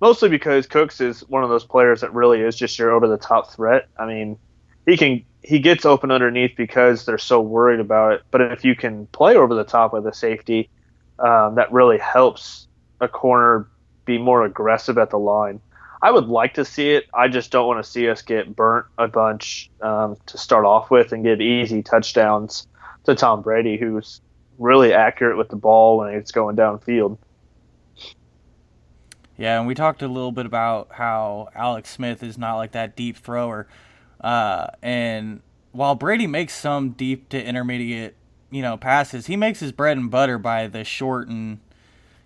mostly 0.00 0.28
because 0.28 0.66
Cooks 0.66 1.00
is 1.00 1.20
one 1.28 1.44
of 1.44 1.50
those 1.50 1.64
players 1.64 2.00
that 2.00 2.12
really 2.12 2.40
is 2.40 2.56
just 2.56 2.78
your 2.78 2.90
over 2.90 3.08
the 3.08 3.18
top 3.18 3.52
threat. 3.52 3.88
I 3.98 4.06
mean, 4.06 4.38
he 4.86 4.96
can 4.96 5.24
he 5.42 5.58
gets 5.58 5.84
open 5.84 6.10
underneath 6.10 6.54
because 6.56 7.06
they're 7.06 7.18
so 7.18 7.40
worried 7.40 7.80
about 7.80 8.12
it. 8.14 8.22
But 8.30 8.42
if 8.42 8.64
you 8.64 8.74
can 8.74 9.06
play 9.06 9.36
over 9.36 9.54
the 9.54 9.64
top 9.64 9.92
with 9.92 10.06
a 10.06 10.14
safety, 10.14 10.68
um, 11.18 11.54
that 11.54 11.72
really 11.72 11.98
helps 11.98 12.66
a 13.00 13.08
corner 13.08 13.66
be 14.10 14.18
more 14.18 14.44
aggressive 14.44 14.98
at 14.98 15.10
the 15.10 15.18
line. 15.18 15.60
I 16.02 16.10
would 16.10 16.28
like 16.28 16.54
to 16.54 16.64
see 16.64 16.90
it. 16.92 17.04
I 17.12 17.28
just 17.28 17.50
don't 17.50 17.66
want 17.66 17.84
to 17.84 17.90
see 17.90 18.08
us 18.08 18.22
get 18.22 18.56
burnt 18.56 18.86
a 18.96 19.06
bunch 19.06 19.70
um, 19.82 20.16
to 20.26 20.38
start 20.38 20.64
off 20.64 20.90
with 20.90 21.12
and 21.12 21.22
give 21.22 21.40
easy 21.40 21.82
touchdowns 21.82 22.66
to 23.04 23.14
Tom 23.14 23.42
Brady, 23.42 23.76
who's 23.76 24.20
really 24.58 24.92
accurate 24.92 25.36
with 25.36 25.48
the 25.48 25.56
ball 25.56 25.98
when 25.98 26.14
it's 26.14 26.32
going 26.32 26.56
downfield. 26.56 27.18
Yeah, 29.36 29.58
and 29.58 29.66
we 29.66 29.74
talked 29.74 30.02
a 30.02 30.08
little 30.08 30.32
bit 30.32 30.46
about 30.46 30.88
how 30.92 31.48
Alex 31.54 31.90
Smith 31.90 32.22
is 32.22 32.36
not 32.36 32.56
like 32.56 32.72
that 32.72 32.96
deep 32.96 33.16
thrower. 33.16 33.66
Uh, 34.20 34.68
and 34.82 35.40
while 35.72 35.94
Brady 35.94 36.26
makes 36.26 36.54
some 36.54 36.90
deep 36.90 37.28
to 37.30 37.42
intermediate, 37.42 38.16
you 38.50 38.60
know, 38.60 38.76
passes, 38.76 39.26
he 39.26 39.36
makes 39.36 39.60
his 39.60 39.72
bread 39.72 39.96
and 39.96 40.10
butter 40.10 40.38
by 40.38 40.66
the 40.66 40.84
short 40.84 41.28
and, 41.28 41.60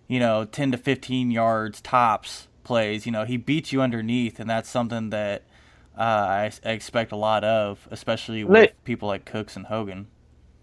you 0.09 0.19
know, 0.21 0.45
10 0.45 0.73
to 0.73 0.79
15 0.79 1.31
yards 1.31 1.81
tops 1.81 2.49
plays. 2.63 3.07
You 3.07 3.13
know, 3.13 3.25
he 3.25 3.37
beats 3.37 3.73
you 3.73 3.81
underneath, 3.83 4.39
and 4.41 4.49
that's 4.49 4.69
something 4.69 5.11
that 5.11 5.43
uh, 5.97 6.01
I, 6.03 6.51
I 6.65 6.71
expect 6.71 7.13
a 7.13 7.17
lot 7.17 7.45
of, 7.45 7.87
especially 7.91 8.45
with 8.45 8.53
They- 8.55 8.73
people 8.85 9.09
like 9.09 9.25
Cooks 9.25 9.57
and 9.57 9.67
Hogan. 9.67 10.09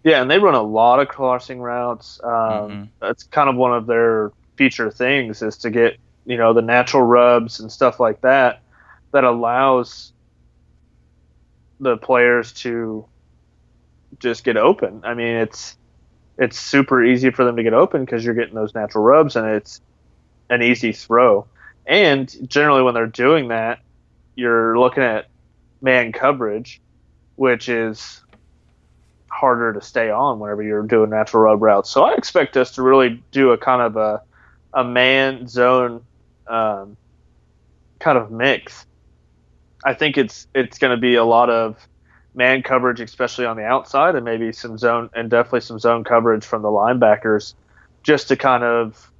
Yeah, 0.04 0.20
and 0.20 0.28
they 0.30 0.38
run 0.40 0.54
a 0.54 0.62
lot 0.62 0.98
of 0.98 1.06
crossing 1.08 1.60
routes. 1.60 2.20
Um, 2.24 2.30
Mhm. 2.30 2.88
That's 3.00 3.22
kind 3.22 3.48
of 3.48 3.54
one 3.56 3.72
of 3.72 3.86
their 3.86 4.32
feature 4.56 4.90
things 4.90 5.42
is 5.42 5.56
to 5.58 5.70
get 5.70 5.96
you 6.26 6.36
know 6.36 6.52
the 6.52 6.62
natural 6.62 7.02
rubs 7.02 7.58
and 7.60 7.70
stuff 7.72 7.98
like 7.98 8.20
that 8.20 8.60
that 9.12 9.24
allows 9.24 10.12
the 11.80 11.96
players 11.96 12.52
to 12.52 13.04
just 14.18 14.44
get 14.44 14.56
open. 14.56 15.00
I 15.04 15.14
mean, 15.14 15.36
it's 15.36 15.76
it's 16.38 16.58
super 16.58 17.04
easy 17.04 17.30
for 17.30 17.44
them 17.44 17.56
to 17.56 17.62
get 17.62 17.74
open 17.74 18.04
because 18.04 18.24
you're 18.24 18.34
getting 18.34 18.54
those 18.54 18.74
natural 18.74 19.04
rubs 19.04 19.36
and 19.36 19.46
it's 19.46 19.80
an 20.50 20.62
easy 20.62 20.92
throw. 20.92 21.46
And 21.86 22.48
generally, 22.48 22.82
when 22.82 22.94
they're 22.94 23.06
doing 23.06 23.48
that, 23.48 23.80
you're 24.34 24.78
looking 24.78 25.02
at 25.02 25.28
man 25.80 26.12
coverage, 26.12 26.80
which 27.36 27.68
is 27.68 28.22
harder 29.28 29.72
to 29.72 29.80
stay 29.80 30.10
on 30.10 30.38
whenever 30.38 30.62
you're 30.62 30.82
doing 30.82 31.10
natural 31.10 31.42
rub 31.42 31.62
routes. 31.62 31.90
So 31.90 32.04
I 32.04 32.14
expect 32.14 32.56
us 32.56 32.72
to 32.72 32.82
really 32.82 33.22
do 33.30 33.50
a 33.50 33.58
kind 33.58 33.82
of 33.82 33.96
a 33.96 34.22
a 34.74 34.84
man 34.84 35.46
zone 35.48 36.02
um, 36.46 36.96
kind 37.98 38.16
of 38.16 38.30
mix. 38.30 38.86
I 39.84 39.94
think 39.94 40.16
it's 40.16 40.46
it's 40.54 40.78
going 40.78 40.92
to 40.92 41.00
be 41.00 41.16
a 41.16 41.24
lot 41.24 41.50
of 41.50 41.76
man 42.34 42.62
coverage, 42.62 43.00
especially 43.00 43.46
on 43.46 43.56
the 43.56 43.64
outside, 43.64 44.14
and 44.14 44.24
maybe 44.24 44.52
some 44.52 44.78
zone 44.78 45.10
and 45.14 45.30
definitely 45.30 45.60
some 45.60 45.78
zone 45.78 46.04
coverage 46.04 46.44
from 46.44 46.62
the 46.62 46.68
linebackers, 46.68 47.54
just 48.02 48.28
to 48.28 48.36
kind 48.36 48.64
of 48.64 49.10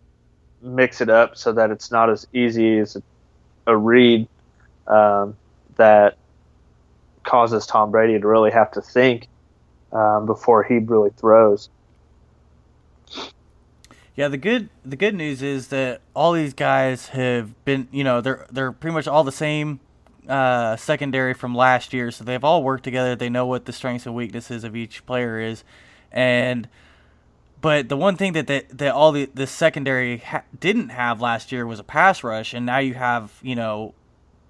mix 0.63 1.01
it 1.01 1.09
up 1.09 1.37
so 1.37 1.53
that 1.53 1.71
it's 1.71 1.91
not 1.91 2.09
as 2.09 2.27
easy 2.33 2.79
as 2.79 2.97
a, 2.97 3.03
a 3.67 3.77
read 3.77 4.29
um, 4.87 5.37
that 5.77 6.17
causes 7.25 7.67
Tom 7.67 7.91
Brady 7.91 8.19
to 8.19 8.27
really 8.27 8.51
have 8.51 8.71
to 8.73 8.81
think 8.81 9.29
um, 9.93 10.27
before 10.27 10.63
he 10.63 10.79
really 10.79 11.11
throws. 11.11 11.69
Yeah, 14.15 14.29
the 14.29 14.37
good 14.37 14.69
the 14.85 14.97
good 14.97 15.15
news 15.15 15.41
is 15.41 15.69
that 15.69 16.03
all 16.15 16.33
these 16.33 16.53
guys 16.53 17.09
have 17.09 17.65
been, 17.65 17.89
you 17.91 18.05
know, 18.05 18.21
they're 18.21 18.47
they're 18.51 18.73
pretty 18.73 18.93
much 18.93 19.09
all 19.09 19.25
the 19.25 19.33
same 19.33 19.81
uh, 20.29 20.77
secondary 20.77 21.35
from 21.35 21.55
last 21.55 21.93
year, 21.93 22.11
so 22.11 22.25
they've 22.25 22.45
all 22.45 22.63
worked 22.63 22.85
together. 22.85 23.17
They 23.17 23.29
know 23.29 23.47
what 23.47 23.65
the 23.65 23.73
strengths 23.73 24.07
and 24.07 24.15
weaknesses 24.15 24.65
of 24.65 24.77
each 24.77 25.05
player 25.07 25.41
is, 25.41 25.65
and 26.11 26.69
but 27.61 27.89
the 27.89 27.97
one 27.97 28.17
thing 28.17 28.33
that 28.33 28.47
that, 28.49 28.77
that 28.77 28.93
all 28.93 29.13
the 29.13 29.31
the 29.35 29.47
secondary 29.47 30.19
ha- 30.19 30.43
didn't 30.59 30.91
have 30.91 31.21
last 31.21 31.53
year 31.53 31.67
was 31.67 31.79
a 31.79 31.85
pass 31.85 32.23
rush, 32.23 32.55
and 32.55 32.67
now 32.67 32.79
you 32.79 32.95
have, 32.95 33.33
you 33.43 33.55
know, 33.55 33.95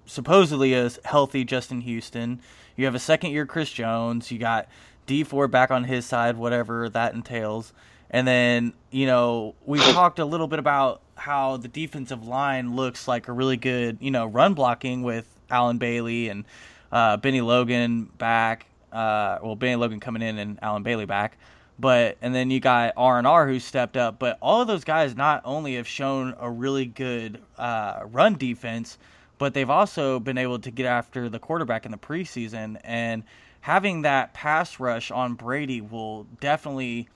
supposedly 0.05 0.73
a 0.73 0.89
healthy 1.05 1.43
Justin 1.43 1.81
Houston. 1.81 2.41
You 2.75 2.85
have 2.85 2.95
a 2.95 2.99
second 2.99 3.31
year 3.31 3.45
Chris 3.45 3.71
Jones. 3.71 4.31
You 4.31 4.39
got 4.39 4.67
Dee 5.05 5.23
Ford 5.23 5.51
back 5.51 5.71
on 5.71 5.83
his 5.83 6.05
side, 6.05 6.37
whatever 6.37 6.89
that 6.89 7.13
entails. 7.13 7.73
And 8.09 8.27
then, 8.27 8.73
you 8.91 9.05
know, 9.05 9.55
we 9.65 9.79
talked 9.93 10.19
a 10.19 10.25
little 10.25 10.47
bit 10.47 10.59
about 10.59 11.01
how 11.15 11.57
the 11.57 11.67
defensive 11.67 12.25
line 12.27 12.75
looks 12.75 13.07
like 13.07 13.27
a 13.27 13.31
really 13.31 13.57
good, 13.57 13.97
you 14.01 14.11
know, 14.11 14.25
run 14.25 14.53
blocking 14.53 15.03
with 15.03 15.27
Allen 15.53 15.77
Bailey 15.77 16.29
and 16.29 16.45
uh, 16.91 17.17
Bennie 17.17 17.41
Logan 17.41 18.05
back. 18.17 18.65
Uh, 18.91 19.37
well, 19.41 19.55
Bennie 19.55 19.75
Logan 19.75 19.99
coming 19.99 20.21
in 20.21 20.39
and 20.39 20.59
Allen 20.61 20.83
Bailey 20.83 21.05
back. 21.05 21.37
But 21.79 22.17
and 22.21 22.33
then 22.33 22.51
you 22.51 22.59
got 22.59 22.93
R 22.97 23.17
and 23.17 23.27
R 23.27 23.47
who 23.47 23.59
stepped 23.59 23.97
up. 23.97 24.19
But 24.19 24.37
all 24.41 24.61
of 24.61 24.67
those 24.67 24.83
guys 24.83 25.15
not 25.15 25.41
only 25.45 25.75
have 25.75 25.87
shown 25.87 26.35
a 26.39 26.49
really 26.49 26.85
good 26.85 27.39
uh, 27.57 28.01
run 28.11 28.35
defense, 28.35 28.97
but 29.37 29.53
they've 29.53 29.69
also 29.69 30.19
been 30.19 30.37
able 30.37 30.59
to 30.59 30.71
get 30.71 30.85
after 30.85 31.29
the 31.29 31.39
quarterback 31.39 31.85
in 31.85 31.91
the 31.91 31.97
preseason. 31.97 32.79
And 32.83 33.23
having 33.61 34.03
that 34.03 34.33
pass 34.33 34.79
rush 34.79 35.11
on 35.11 35.33
Brady 35.33 35.81
will 35.81 36.25
definitely 36.39 37.09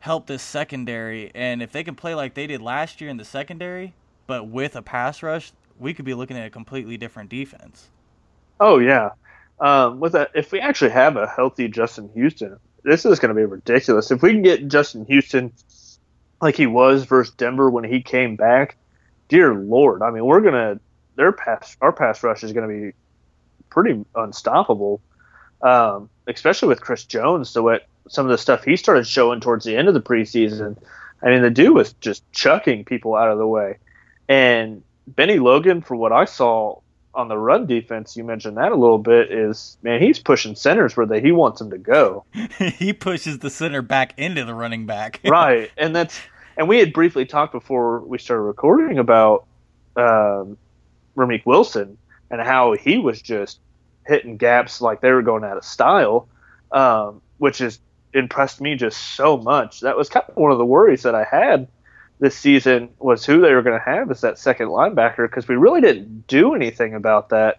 help 0.00 0.26
this 0.26 0.42
secondary. 0.42 1.30
And 1.34 1.62
if 1.62 1.70
they 1.72 1.84
can 1.84 1.94
play 1.94 2.14
like 2.14 2.34
they 2.34 2.46
did 2.46 2.62
last 2.62 3.00
year 3.00 3.10
in 3.10 3.18
the 3.18 3.24
secondary, 3.24 3.94
but 4.26 4.48
with 4.48 4.74
a 4.74 4.82
pass 4.82 5.22
rush, 5.22 5.52
we 5.82 5.92
could 5.92 6.04
be 6.04 6.14
looking 6.14 6.38
at 6.38 6.46
a 6.46 6.50
completely 6.50 6.96
different 6.96 7.28
defense. 7.28 7.88
Oh 8.60 8.78
yeah, 8.78 9.10
um, 9.60 10.00
with 10.00 10.12
that, 10.12 10.30
if 10.34 10.52
we 10.52 10.60
actually 10.60 10.92
have 10.92 11.16
a 11.16 11.26
healthy 11.26 11.68
Justin 11.68 12.08
Houston, 12.14 12.58
this 12.84 13.04
is 13.04 13.18
going 13.18 13.34
to 13.34 13.34
be 13.34 13.44
ridiculous. 13.44 14.10
If 14.10 14.22
we 14.22 14.30
can 14.30 14.42
get 14.42 14.68
Justin 14.68 15.04
Houston 15.06 15.52
like 16.40 16.56
he 16.56 16.66
was 16.66 17.04
versus 17.04 17.34
Denver 17.34 17.68
when 17.68 17.84
he 17.84 18.00
came 18.00 18.36
back, 18.36 18.76
dear 19.28 19.54
lord, 19.54 20.02
I 20.02 20.10
mean 20.10 20.24
we're 20.24 20.40
gonna 20.40 20.80
their 21.16 21.32
pass 21.32 21.76
our 21.80 21.92
pass 21.92 22.22
rush 22.22 22.44
is 22.44 22.52
going 22.52 22.68
to 22.68 22.90
be 22.90 22.96
pretty 23.68 24.04
unstoppable, 24.14 25.00
um, 25.62 26.08
especially 26.26 26.68
with 26.68 26.80
Chris 26.80 27.04
Jones. 27.04 27.50
So 27.50 27.62
what 27.62 27.86
some 28.08 28.26
of 28.26 28.30
the 28.30 28.38
stuff 28.38 28.64
he 28.64 28.76
started 28.76 29.06
showing 29.06 29.40
towards 29.40 29.64
the 29.64 29.76
end 29.76 29.88
of 29.88 29.94
the 29.94 30.00
preseason, 30.00 30.76
I 31.22 31.30
mean 31.30 31.42
the 31.42 31.50
dude 31.50 31.74
was 31.74 31.92
just 31.94 32.30
chucking 32.32 32.84
people 32.84 33.14
out 33.14 33.30
of 33.30 33.38
the 33.38 33.46
way, 33.46 33.78
and 34.28 34.82
Bennie 35.06 35.38
Logan, 35.38 35.82
for 35.82 35.96
what 35.96 36.12
I 36.12 36.24
saw 36.24 36.80
on 37.14 37.28
the 37.28 37.36
run 37.36 37.66
defense, 37.66 38.16
you 38.16 38.24
mentioned 38.24 38.56
that 38.56 38.72
a 38.72 38.76
little 38.76 38.98
bit. 38.98 39.30
Is 39.30 39.76
man, 39.82 40.00
he's 40.00 40.18
pushing 40.18 40.54
centers 40.54 40.96
where 40.96 41.06
they, 41.06 41.20
he 41.20 41.32
wants 41.32 41.58
them 41.58 41.70
to 41.70 41.78
go. 41.78 42.24
he 42.58 42.92
pushes 42.92 43.38
the 43.38 43.50
center 43.50 43.82
back 43.82 44.14
into 44.16 44.44
the 44.44 44.54
running 44.54 44.86
back. 44.86 45.20
right, 45.24 45.70
and 45.76 45.94
that's 45.94 46.18
and 46.56 46.68
we 46.68 46.78
had 46.78 46.92
briefly 46.92 47.24
talked 47.24 47.52
before 47.52 48.00
we 48.00 48.18
started 48.18 48.42
recording 48.42 48.98
about 48.98 49.46
um, 49.96 50.56
Ramik 51.16 51.44
Wilson 51.44 51.98
and 52.30 52.40
how 52.40 52.72
he 52.72 52.98
was 52.98 53.20
just 53.20 53.60
hitting 54.06 54.36
gaps 54.36 54.80
like 54.80 55.00
they 55.00 55.12
were 55.12 55.22
going 55.22 55.44
out 55.44 55.56
of 55.56 55.64
style, 55.64 56.28
um, 56.72 57.20
which 57.38 57.58
has 57.58 57.78
impressed 58.14 58.60
me 58.60 58.74
just 58.74 59.16
so 59.16 59.36
much. 59.36 59.80
That 59.80 59.96
was 59.96 60.08
kind 60.08 60.24
of 60.28 60.36
one 60.36 60.50
of 60.50 60.58
the 60.58 60.64
worries 60.64 61.02
that 61.02 61.14
I 61.14 61.24
had 61.24 61.68
this 62.22 62.38
season 62.38 62.88
was 63.00 63.26
who 63.26 63.40
they 63.40 63.52
were 63.52 63.62
going 63.62 63.76
to 63.76 63.84
have 63.84 64.08
as 64.08 64.20
that 64.20 64.38
second 64.38 64.68
linebacker 64.68 65.28
because 65.28 65.48
we 65.48 65.56
really 65.56 65.80
didn't 65.80 66.24
do 66.28 66.54
anything 66.54 66.94
about 66.94 67.30
that 67.30 67.58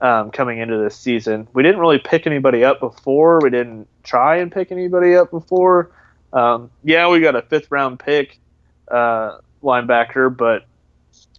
um, 0.00 0.30
coming 0.30 0.60
into 0.60 0.78
this 0.78 0.96
season. 0.96 1.48
We 1.52 1.64
didn't 1.64 1.80
really 1.80 1.98
pick 1.98 2.24
anybody 2.24 2.62
up 2.62 2.78
before. 2.78 3.40
We 3.42 3.50
didn't 3.50 3.88
try 4.04 4.36
and 4.36 4.52
pick 4.52 4.70
anybody 4.70 5.16
up 5.16 5.32
before. 5.32 5.90
Um, 6.32 6.70
yeah, 6.84 7.08
we 7.08 7.18
got 7.18 7.34
a 7.34 7.42
fifth 7.42 7.72
round 7.72 7.98
pick 7.98 8.38
uh, 8.86 9.38
linebacker, 9.64 10.34
but 10.34 10.64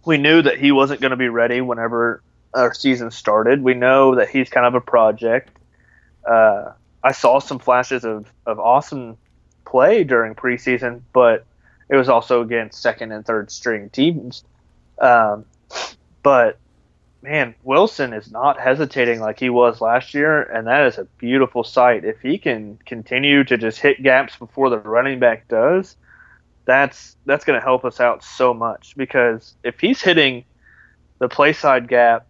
we 0.04 0.18
knew 0.18 0.42
that 0.42 0.58
he 0.58 0.70
wasn't 0.70 1.00
going 1.00 1.12
to 1.12 1.16
be 1.16 1.30
ready 1.30 1.62
whenever 1.62 2.22
our 2.52 2.74
season 2.74 3.10
started. 3.10 3.62
We 3.62 3.72
know 3.72 4.16
that 4.16 4.28
he's 4.28 4.50
kind 4.50 4.66
of 4.66 4.74
a 4.74 4.82
project. 4.82 5.48
Uh, 6.28 6.72
I 7.02 7.12
saw 7.12 7.38
some 7.38 7.58
flashes 7.58 8.04
of, 8.04 8.30
of 8.44 8.58
awesome 8.58 9.16
play 9.64 10.04
during 10.04 10.34
preseason, 10.34 11.00
but 11.14 11.46
it 11.88 11.96
was 11.96 12.08
also 12.08 12.42
against 12.42 12.80
second 12.80 13.12
and 13.12 13.24
third 13.24 13.50
string 13.50 13.90
teams. 13.90 14.44
Um, 14.98 15.44
but 16.22 16.58
man, 17.22 17.54
Wilson 17.64 18.12
is 18.12 18.30
not 18.30 18.60
hesitating 18.60 19.20
like 19.20 19.38
he 19.38 19.50
was 19.50 19.80
last 19.80 20.14
year, 20.14 20.42
and 20.42 20.66
that 20.66 20.86
is 20.86 20.98
a 20.98 21.04
beautiful 21.18 21.64
sight. 21.64 22.04
If 22.04 22.20
he 22.20 22.38
can 22.38 22.78
continue 22.86 23.44
to 23.44 23.56
just 23.56 23.80
hit 23.80 24.02
gaps 24.02 24.36
before 24.36 24.70
the 24.70 24.78
running 24.78 25.18
back 25.18 25.48
does, 25.48 25.96
that's 26.64 27.16
that's 27.26 27.44
going 27.44 27.58
to 27.58 27.64
help 27.64 27.84
us 27.84 28.00
out 28.00 28.24
so 28.24 28.52
much 28.52 28.94
because 28.96 29.54
if 29.62 29.78
he's 29.80 30.00
hitting 30.00 30.44
the 31.18 31.28
play 31.28 31.52
side 31.52 31.88
gap 31.88 32.26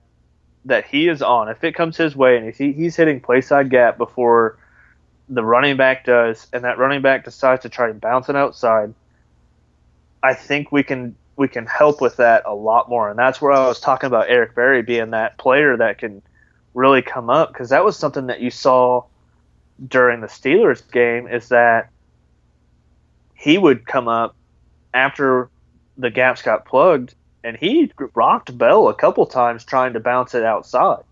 that 0.66 0.86
he 0.86 1.08
is 1.08 1.22
on, 1.22 1.48
if 1.48 1.62
it 1.64 1.74
comes 1.74 1.96
his 1.96 2.14
way 2.14 2.36
and 2.36 2.54
he, 2.54 2.72
he's 2.72 2.96
hitting 2.96 3.20
play 3.20 3.40
side 3.40 3.70
gap 3.70 3.98
before 3.98 4.58
the 5.28 5.42
running 5.42 5.76
back 5.76 6.04
does, 6.04 6.46
and 6.52 6.64
that 6.64 6.78
running 6.78 7.02
back 7.02 7.24
decides 7.24 7.62
to 7.62 7.68
try 7.68 7.88
and 7.88 8.00
bounce 8.00 8.28
it 8.28 8.36
outside, 8.36 8.94
I 10.22 10.34
think 10.34 10.72
we 10.72 10.82
can 10.82 11.16
we 11.36 11.48
can 11.48 11.66
help 11.66 12.00
with 12.00 12.16
that 12.16 12.44
a 12.46 12.54
lot 12.54 12.88
more. 12.88 13.10
And 13.10 13.18
that's 13.18 13.40
where 13.40 13.52
I 13.52 13.66
was 13.66 13.78
talking 13.78 14.06
about 14.06 14.28
Eric 14.28 14.54
Berry 14.54 14.82
being 14.82 15.10
that 15.10 15.36
player 15.38 15.76
that 15.76 15.98
can 15.98 16.22
really 16.74 17.02
come 17.02 17.30
up 17.30 17.52
because 17.52 17.70
that 17.70 17.84
was 17.84 17.96
something 17.96 18.26
that 18.28 18.40
you 18.40 18.50
saw 18.50 19.04
during 19.86 20.20
the 20.20 20.26
Steelers 20.26 20.90
game 20.90 21.28
is 21.28 21.50
that 21.50 21.90
he 23.34 23.58
would 23.58 23.86
come 23.86 24.08
up 24.08 24.34
after 24.94 25.50
the 25.98 26.10
gaps 26.10 26.40
got 26.40 26.64
plugged 26.64 27.14
and 27.44 27.56
he 27.56 27.92
rocked 28.14 28.56
Bell 28.56 28.88
a 28.88 28.94
couple 28.94 29.26
times 29.26 29.64
trying 29.64 29.92
to 29.92 30.00
bounce 30.00 30.34
it 30.34 30.42
outside. 30.42 31.04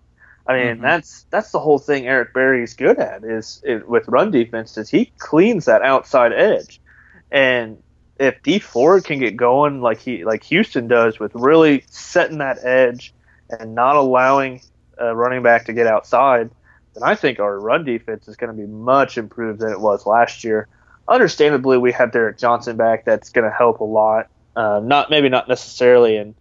I 0.47 0.57
mean, 0.57 0.67
mm-hmm. 0.75 0.83
that's 0.83 1.27
that's 1.31 1.53
the 1.53 1.61
whole 1.61 1.79
thing 1.79 2.07
Eric 2.07 2.35
Berry's 2.35 2.75
good 2.75 2.99
at 2.99 3.25
is, 3.25 3.63
is 3.65 3.85
with 3.85 4.09
run 4.09 4.31
defense 4.31 4.77
is 4.77 4.91
he 4.91 5.13
cleans 5.19 5.67
that 5.67 5.83
outside 5.83 6.33
edge. 6.33 6.81
And 7.31 7.83
if 8.19 8.43
Dee 8.43 8.59
Ford 8.59 9.05
can 9.05 9.19
get 9.19 9.37
going 9.37 9.81
like 9.81 10.01
he 10.01 10.25
like 10.25 10.45
Houston 10.45 10.89
does 10.89 11.19
with 11.19 11.35
really 11.35 11.85
setting 11.89 12.39
that 12.39 12.65
edge 12.65 13.13
and 13.51 13.75
not 13.75 13.97
allowing 13.97 14.61
a 14.99 15.15
running 15.15 15.43
back 15.43 15.67
to 15.67 15.73
get 15.73 15.87
outside, 15.87 16.51
then 16.95 17.03
I 17.03 17.15
think 17.15 17.41
our 17.41 17.59
run 17.59 17.85
defense 17.85 18.29
is 18.29 18.37
going 18.37 18.55
to 18.55 18.61
be 18.61 18.69
much 18.69 19.19
improved 19.19 19.61
than 19.61 19.73
it 19.73 19.81
was 19.81 20.07
last 20.07 20.45
year. 20.45 20.69
Understandably, 21.09 21.77
we 21.77 21.93
have 21.93 22.13
Derrick 22.13 22.39
Johnson 22.39 22.77
back. 22.77 23.05
That's 23.05 23.31
going 23.31 23.49
to 23.49 23.55
help 23.55 23.81
a 23.81 23.85
lot. 23.85 24.29
Uh, 24.57 24.81
not 24.83 25.11
maybe 25.11 25.29
not 25.29 25.49
necessarily 25.49 26.17
in 26.17 26.35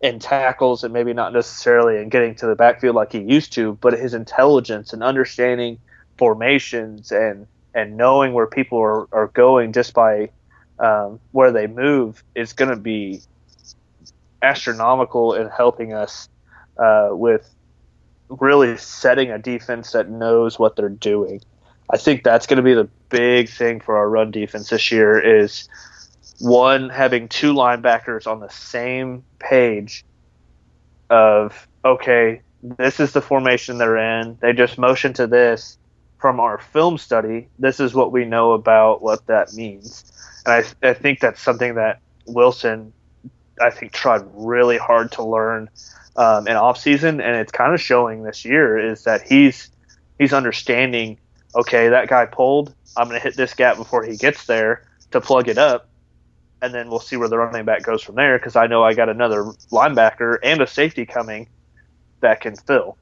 in 0.00 0.18
tackles 0.18 0.82
and 0.82 0.94
maybe 0.94 1.12
not 1.12 1.34
necessarily 1.34 1.98
in 1.98 2.08
getting 2.08 2.34
to 2.34 2.46
the 2.46 2.54
backfield 2.54 2.96
like 2.96 3.12
he 3.12 3.20
used 3.20 3.52
to, 3.52 3.74
but 3.82 3.92
his 3.92 4.14
intelligence 4.14 4.94
and 4.94 5.02
understanding 5.02 5.78
formations 6.16 7.12
and 7.12 7.46
and 7.74 7.96
knowing 7.96 8.32
where 8.32 8.46
people 8.46 8.78
are, 8.78 9.06
are 9.12 9.28
going 9.28 9.72
just 9.72 9.92
by 9.92 10.30
um, 10.80 11.20
where 11.32 11.52
they 11.52 11.66
move 11.66 12.22
is 12.34 12.52
going 12.52 12.70
to 12.70 12.76
be 12.76 13.20
astronomical 14.42 15.34
in 15.34 15.48
helping 15.48 15.92
us 15.92 16.28
uh, 16.78 17.08
with 17.12 17.54
really 18.28 18.76
setting 18.76 19.30
a 19.30 19.38
defense 19.38 19.92
that 19.92 20.08
knows 20.08 20.58
what 20.58 20.76
they're 20.76 20.88
doing. 20.88 21.40
I 21.92 21.96
think 21.96 22.22
that's 22.22 22.46
going 22.46 22.56
to 22.58 22.62
be 22.62 22.74
the 22.74 22.88
big 23.10 23.48
thing 23.48 23.80
for 23.80 23.96
our 23.96 24.08
run 24.08 24.30
defense 24.30 24.70
this 24.70 24.92
year 24.92 25.18
is 25.18 25.68
one 26.38 26.88
having 26.88 27.28
two 27.28 27.52
linebackers 27.52 28.26
on 28.26 28.40
the 28.40 28.48
same 28.48 29.24
page 29.38 30.04
of 31.10 31.66
okay, 31.84 32.42
this 32.62 33.00
is 33.00 33.12
the 33.12 33.20
formation 33.20 33.78
they're 33.78 34.20
in. 34.20 34.38
They 34.40 34.52
just 34.52 34.78
motion 34.78 35.12
to 35.14 35.26
this 35.26 35.78
from 36.18 36.40
our 36.40 36.58
film 36.58 36.98
study. 36.98 37.48
This 37.58 37.80
is 37.80 37.94
what 37.94 38.12
we 38.12 38.24
know 38.24 38.52
about 38.52 39.02
what 39.02 39.26
that 39.26 39.52
means. 39.54 40.04
And 40.46 40.64
I, 40.82 40.88
I 40.88 40.94
think 40.94 41.20
that's 41.20 41.40
something 41.40 41.74
that 41.74 42.00
Wilson, 42.26 42.92
I 43.60 43.70
think, 43.70 43.92
tried 43.92 44.22
really 44.32 44.78
hard 44.78 45.12
to 45.12 45.22
learn 45.22 45.68
um, 46.16 46.46
in 46.48 46.56
off 46.56 46.78
season, 46.78 47.20
and 47.20 47.36
it's 47.36 47.52
kind 47.52 47.72
of 47.72 47.80
showing 47.80 48.22
this 48.22 48.44
year 48.44 48.78
is 48.78 49.04
that 49.04 49.22
he's 49.22 49.70
he's 50.18 50.32
understanding. 50.32 51.18
Okay, 51.54 51.88
that 51.88 52.08
guy 52.08 52.26
pulled. 52.26 52.74
I'm 52.96 53.08
going 53.08 53.18
to 53.18 53.22
hit 53.22 53.36
this 53.36 53.54
gap 53.54 53.76
before 53.76 54.04
he 54.04 54.16
gets 54.16 54.46
there 54.46 54.84
to 55.10 55.20
plug 55.20 55.48
it 55.48 55.58
up, 55.58 55.88
and 56.62 56.74
then 56.74 56.88
we'll 56.88 57.00
see 57.00 57.16
where 57.16 57.28
the 57.28 57.38
running 57.38 57.64
back 57.64 57.82
goes 57.82 58.02
from 58.02 58.16
there. 58.16 58.38
Because 58.38 58.56
I 58.56 58.66
know 58.66 58.82
I 58.82 58.94
got 58.94 59.08
another 59.08 59.44
linebacker 59.70 60.38
and 60.42 60.60
a 60.60 60.66
safety 60.66 61.06
coming 61.06 61.48
that 62.20 62.40
can 62.40 62.56
fill. 62.56 62.96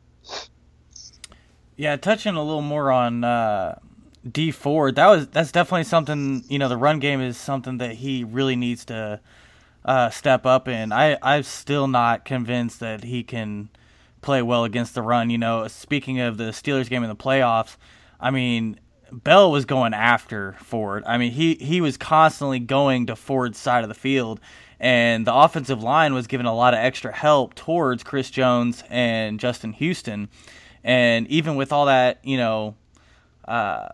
Yeah, 1.77 1.97
touching 1.97 2.35
a 2.35 2.43
little 2.43 2.63
more 2.63 2.91
on 2.91 3.23
uh, 3.23 3.79
Dee 4.31 4.51
Ford, 4.51 4.97
that 4.97 5.07
was 5.07 5.29
that's 5.29 5.53
definitely 5.53 5.85
something. 5.85 6.45
You 6.49 6.59
know, 6.59 6.69
the 6.69 6.77
run 6.77 6.99
game 6.99 7.21
is 7.21 7.37
something 7.37 7.79
that 7.79 7.95
he 7.95 8.25
really 8.25 8.57
needs 8.57 8.85
to 8.87 9.21
uh, 9.85 10.11
step 10.11 10.45
up 10.45 10.69
in. 10.69 10.93
I 10.93 11.17
I'm 11.23 11.43
still 11.43 11.89
not 11.89 12.25
convinced 12.25 12.81
that 12.81 13.05
he 13.05 13.23
can 13.23 13.69
play 14.21 14.43
well 14.43 14.65
against 14.65 14.95
the 14.95 15.03
run. 15.03 15.31
You 15.31 15.39
know, 15.39 15.67
speaking 15.69 16.21
of 16.21 16.37
the 16.37 16.51
Steelers 16.51 16.89
game 16.89 17.03
in 17.03 17.09
the 17.09 17.17
playoffs, 17.17 17.77
I 18.21 18.31
mean, 18.31 18.81
Bell 19.13 19.51
was 19.51 19.65
going 19.65 19.95
after 19.95 20.57
Ford. 20.61 21.05
I 21.07 21.19
mean, 21.19 21.33
he 21.33 21.55
he 21.55 21.81
was 21.81 21.97
constantly 21.97 22.59
going 22.59 23.07
to 23.07 23.17
Ford's 23.17 23.59
side 23.59 23.85
of 23.85 23.89
the 23.89 23.95
field, 23.95 24.41
and 24.81 25.27
the 25.27 25.35
offensive 25.35 25.83
line 25.83 26.15
was 26.15 26.27
giving 26.27 26.47
a 26.47 26.55
lot 26.55 26.75
of 26.75 26.81
extra 26.81 27.13
help 27.13 27.55
towards 27.55 28.03
Chris 28.03 28.31
Jones 28.31 28.83
and 28.91 29.41
Justin 29.41 29.73
Houston. 29.75 30.29
And 30.85 31.27
even 31.29 31.57
with 31.57 31.73
all 31.73 31.87
that, 31.87 32.19
you 32.25 32.37
know, 32.37 32.75
uh, 33.47 33.89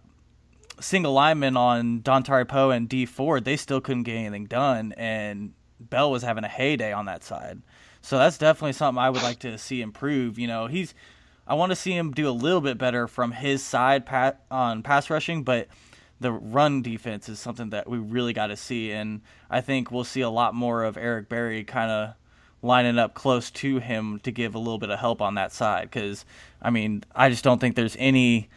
single 0.81 1.13
lineman 1.13 1.57
on 1.57 2.01
Dontari 2.01 2.47
Poe 2.47 2.71
and 2.71 2.89
Dee 2.89 3.07
Ford, 3.07 3.45
they 3.45 3.57
still 3.57 3.81
couldn't 3.81 4.03
get 4.05 4.15
anything 4.15 4.47
done, 4.47 4.93
and 4.97 5.53
Bell 5.81 6.11
was 6.11 6.23
having 6.23 6.45
a 6.45 6.49
heyday 6.49 6.93
on 6.93 7.07
that 7.07 7.23
side. 7.23 7.63
So 8.01 8.19
that's 8.19 8.39
definitely 8.39 8.75
something 8.75 9.03
I 9.03 9.11
would 9.11 9.23
like 9.23 9.39
to 9.41 9.57
see 9.57 9.81
improve. 9.81 10.39
You 10.39 10.47
know, 10.47 10.67
he's 10.67 10.95
I 11.47 11.55
want 11.55 11.71
to 11.71 11.77
see 11.77 11.93
him 11.93 12.13
do 12.13 12.29
a 12.29 12.31
little 12.31 12.61
bit 12.61 12.79
better 12.79 13.07
from 13.07 13.33
his 13.33 13.63
side 13.63 14.07
pat, 14.07 14.43
on 14.51 14.83
pass 14.83 15.11
rushing, 15.11 15.43
but 15.43 15.69
the 16.21 16.33
run 16.33 16.81
defense 16.81 17.29
is 17.29 17.39
something 17.39 17.71
that 17.71 17.89
we 17.89 17.99
really 17.99 18.33
got 18.33 18.47
to 18.47 18.57
see, 18.57 18.93
and 18.93 19.21
I 19.51 19.61
think 19.61 19.91
we'll 19.91 20.05
see 20.05 20.23
a 20.23 20.31
lot 20.31 20.55
more 20.55 20.85
of 20.85 20.97
Eric 20.97 21.29
Berry 21.29 21.65
kind 21.65 21.91
of 21.91 22.15
lining 22.63 22.99
up 22.99 23.13
close 23.13 23.51
to 23.51 23.79
him 23.79 24.21
to 24.21 24.31
give 24.31 24.55
a 24.55 24.59
little 24.59 24.79
bit 24.79 24.89
of 24.89 24.99
help 24.99 25.21
on 25.21 25.35
that 25.35 25.53
side. 25.53 25.91
Because 25.91 26.25
I 26.63 26.71
mean, 26.71 27.05
I 27.15 27.29
just 27.29 27.45
don't 27.45 27.61
think 27.61 27.77
there's 27.77 27.97
any 27.99 28.49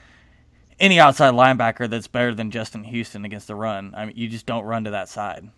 any 0.79 0.99
outside 0.99 1.33
linebacker 1.33 1.89
that's 1.89 2.07
better 2.07 2.33
than 2.33 2.51
Justin 2.51 2.83
Houston 2.83 3.25
against 3.25 3.47
the 3.47 3.55
run. 3.55 3.93
I 3.95 4.05
mean, 4.05 4.15
you 4.15 4.27
just 4.27 4.45
don't 4.45 4.63
run 4.63 4.83
to 4.83 4.91
that 4.91 5.09
side. 5.09 5.49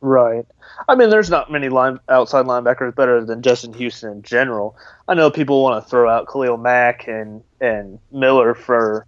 Right. 0.00 0.46
I 0.88 0.94
mean, 0.94 1.10
there's 1.10 1.30
not 1.30 1.50
many 1.50 1.68
line, 1.68 1.98
outside 2.08 2.44
linebackers 2.46 2.94
better 2.94 3.24
than 3.24 3.42
Justin 3.42 3.72
Houston 3.72 4.12
in 4.12 4.22
general. 4.22 4.76
I 5.08 5.14
know 5.14 5.30
people 5.30 5.62
want 5.62 5.82
to 5.82 5.90
throw 5.90 6.08
out 6.08 6.28
Khalil 6.28 6.58
Mack 6.58 7.08
and 7.08 7.42
and 7.60 7.98
Miller 8.12 8.54
for 8.54 9.06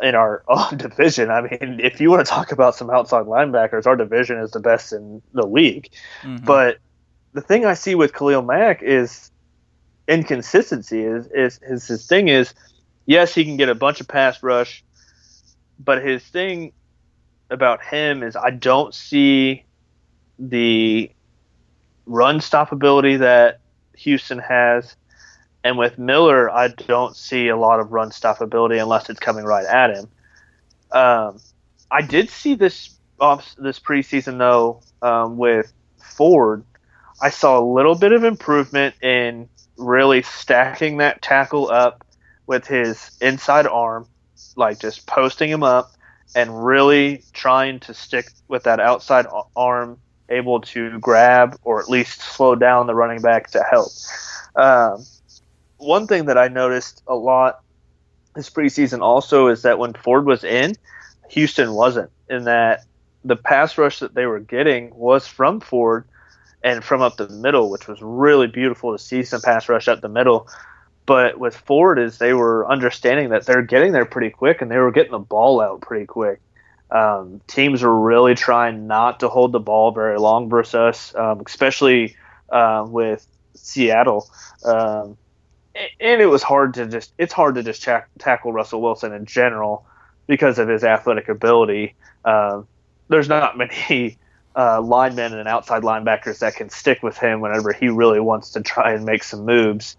in 0.00 0.14
our 0.14 0.42
own 0.48 0.78
division. 0.78 1.30
I 1.30 1.42
mean, 1.42 1.80
if 1.82 2.00
you 2.00 2.10
want 2.10 2.26
to 2.26 2.30
talk 2.30 2.50
about 2.52 2.74
some 2.74 2.90
outside 2.90 3.26
linebackers, 3.26 3.86
our 3.86 3.96
division 3.96 4.38
is 4.38 4.52
the 4.52 4.60
best 4.60 4.92
in 4.92 5.22
the 5.32 5.46
league. 5.46 5.90
Mm-hmm. 6.22 6.44
But 6.44 6.78
the 7.34 7.42
thing 7.42 7.66
I 7.66 7.74
see 7.74 7.94
with 7.94 8.14
Khalil 8.14 8.42
Mack 8.42 8.82
is 8.82 9.30
inconsistency. 10.08 11.02
Is, 11.02 11.26
is 11.26 11.60
his 11.62 11.86
his 11.86 12.06
thing 12.06 12.28
is 12.28 12.54
yes, 13.06 13.34
he 13.34 13.44
can 13.44 13.56
get 13.56 13.68
a 13.68 13.74
bunch 13.74 14.00
of 14.00 14.08
pass 14.08 14.42
rush, 14.42 14.84
but 15.78 16.04
his 16.04 16.22
thing 16.22 16.72
about 17.50 17.82
him 17.82 18.22
is 18.22 18.36
I 18.36 18.50
don't 18.50 18.94
see 18.94 19.64
the 20.38 21.10
run 22.06 22.40
stop 22.40 22.72
ability 22.72 23.16
that 23.16 23.60
Houston 23.96 24.38
has. 24.38 24.96
And 25.64 25.78
with 25.78 25.98
Miller, 25.98 26.50
I 26.50 26.68
don't 26.68 27.14
see 27.14 27.48
a 27.48 27.56
lot 27.56 27.78
of 27.78 27.92
run 27.92 28.10
stop 28.10 28.40
ability 28.40 28.78
unless 28.78 29.08
it's 29.08 29.20
coming 29.20 29.44
right 29.44 29.64
at 29.64 29.90
him. 29.90 30.08
Um, 30.90 31.40
I 31.90 32.02
did 32.02 32.30
see 32.30 32.54
this 32.54 32.98
off 33.20 33.54
this 33.56 33.78
preseason 33.78 34.38
though 34.38 34.82
um, 35.02 35.36
with 35.36 35.72
Ford. 36.02 36.64
I 37.20 37.30
saw 37.30 37.60
a 37.60 37.64
little 37.64 37.94
bit 37.94 38.12
of 38.12 38.24
improvement 38.24 38.96
in 39.00 39.48
really 39.76 40.22
stacking 40.22 40.96
that 40.98 41.22
tackle 41.22 41.70
up 41.70 42.04
with 42.52 42.66
his 42.66 43.16
inside 43.22 43.66
arm, 43.66 44.06
like 44.56 44.78
just 44.78 45.06
posting 45.06 45.48
him 45.48 45.62
up 45.62 45.90
and 46.36 46.64
really 46.64 47.24
trying 47.32 47.80
to 47.80 47.94
stick 47.94 48.26
with 48.46 48.64
that 48.64 48.78
outside 48.78 49.24
arm, 49.56 49.98
able 50.28 50.60
to 50.60 50.98
grab 50.98 51.56
or 51.64 51.80
at 51.80 51.88
least 51.88 52.20
slow 52.20 52.54
down 52.54 52.86
the 52.86 52.94
running 52.94 53.22
back 53.22 53.50
to 53.52 53.62
help. 53.62 53.88
Um, 54.54 55.02
one 55.78 56.06
thing 56.06 56.26
that 56.26 56.36
I 56.36 56.48
noticed 56.48 57.02
a 57.06 57.14
lot 57.14 57.60
this 58.34 58.50
preseason 58.50 59.00
also 59.00 59.48
is 59.48 59.62
that 59.62 59.78
when 59.78 59.94
Ford 59.94 60.26
was 60.26 60.44
in, 60.44 60.74
Houston 61.30 61.72
wasn't, 61.72 62.10
in 62.28 62.44
that 62.44 62.84
the 63.24 63.36
pass 63.36 63.78
rush 63.78 64.00
that 64.00 64.14
they 64.14 64.26
were 64.26 64.40
getting 64.40 64.94
was 64.94 65.26
from 65.26 65.60
Ford 65.60 66.04
and 66.62 66.84
from 66.84 67.00
up 67.00 67.16
the 67.16 67.30
middle, 67.30 67.70
which 67.70 67.88
was 67.88 68.00
really 68.02 68.46
beautiful 68.46 68.92
to 68.92 69.02
see 69.02 69.22
some 69.22 69.40
pass 69.40 69.70
rush 69.70 69.88
up 69.88 70.02
the 70.02 70.08
middle. 70.08 70.48
But 71.04 71.38
with 71.38 71.56
Ford, 71.56 71.98
is 71.98 72.18
they 72.18 72.32
were 72.32 72.70
understanding 72.70 73.30
that 73.30 73.44
they're 73.44 73.62
getting 73.62 73.92
there 73.92 74.04
pretty 74.04 74.30
quick 74.30 74.62
and 74.62 74.70
they 74.70 74.78
were 74.78 74.92
getting 74.92 75.12
the 75.12 75.18
ball 75.18 75.60
out 75.60 75.80
pretty 75.80 76.06
quick. 76.06 76.40
Um, 76.90 77.40
teams 77.46 77.82
were 77.82 77.98
really 77.98 78.34
trying 78.34 78.86
not 78.86 79.20
to 79.20 79.28
hold 79.28 79.52
the 79.52 79.60
ball 79.60 79.92
very 79.92 80.18
long 80.18 80.48
versus 80.48 80.74
us, 80.74 81.14
um, 81.14 81.42
especially 81.44 82.16
uh, 82.50 82.84
with 82.86 83.26
Seattle. 83.54 84.28
Um, 84.64 85.16
and 85.74 86.20
it 86.20 86.26
was 86.26 86.42
hard 86.42 86.74
to 86.74 86.86
just 86.86 87.12
it's 87.16 87.32
hard 87.32 87.54
to 87.54 87.62
just 87.62 87.82
tackle 88.18 88.52
Russell 88.52 88.82
Wilson 88.82 89.12
in 89.12 89.24
general 89.24 89.86
because 90.26 90.58
of 90.58 90.68
his 90.68 90.84
athletic 90.84 91.28
ability. 91.28 91.94
Uh, 92.24 92.62
there's 93.08 93.28
not 93.28 93.56
many 93.58 94.18
uh, 94.54 94.80
linemen 94.80 95.32
and 95.32 95.48
outside 95.48 95.82
linebackers 95.82 96.40
that 96.40 96.56
can 96.56 96.68
stick 96.68 97.02
with 97.02 97.16
him 97.16 97.40
whenever 97.40 97.72
he 97.72 97.88
really 97.88 98.20
wants 98.20 98.50
to 98.50 98.60
try 98.60 98.92
and 98.92 99.04
make 99.04 99.24
some 99.24 99.44
moves. 99.44 99.96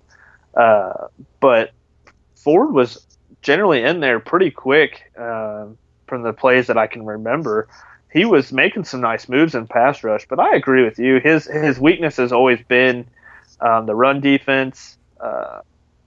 Uh, 0.56 1.08
but 1.40 1.72
Ford 2.36 2.74
was 2.74 3.06
generally 3.42 3.84
in 3.84 4.00
there 4.00 4.20
pretty 4.20 4.52
quick 4.52 5.12
uh, 5.18 5.66
from 6.08 6.24
the 6.24 6.34
plays 6.34 6.68
that 6.68 6.78
I 6.78 6.88
can 6.88 7.06
remember. 7.06 7.68
He 8.12 8.26
was 8.26 8.52
making 8.52 8.84
some 8.84 9.02
nice 9.02 9.28
moves 9.28 9.56
in 9.56 9.68
pass 9.68 10.04
rush, 10.04 10.28
but 10.28 10.40
I 10.40 10.56
agree 10.56 10.84
with 10.84 11.00
you. 11.00 11.20
His 11.20 11.46
his 11.46 11.80
weakness 11.80 12.18
has 12.18 12.32
always 12.32 12.60
been 12.68 13.08
um, 13.60 13.86
the 13.86 13.96
run 13.96 14.20
defense. 14.20 14.98
Uh, 15.20 15.62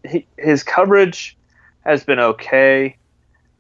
he, 0.09 0.27
his 0.37 0.63
coverage 0.63 1.37
has 1.85 2.05
been 2.05 2.21
okay. 2.21 2.97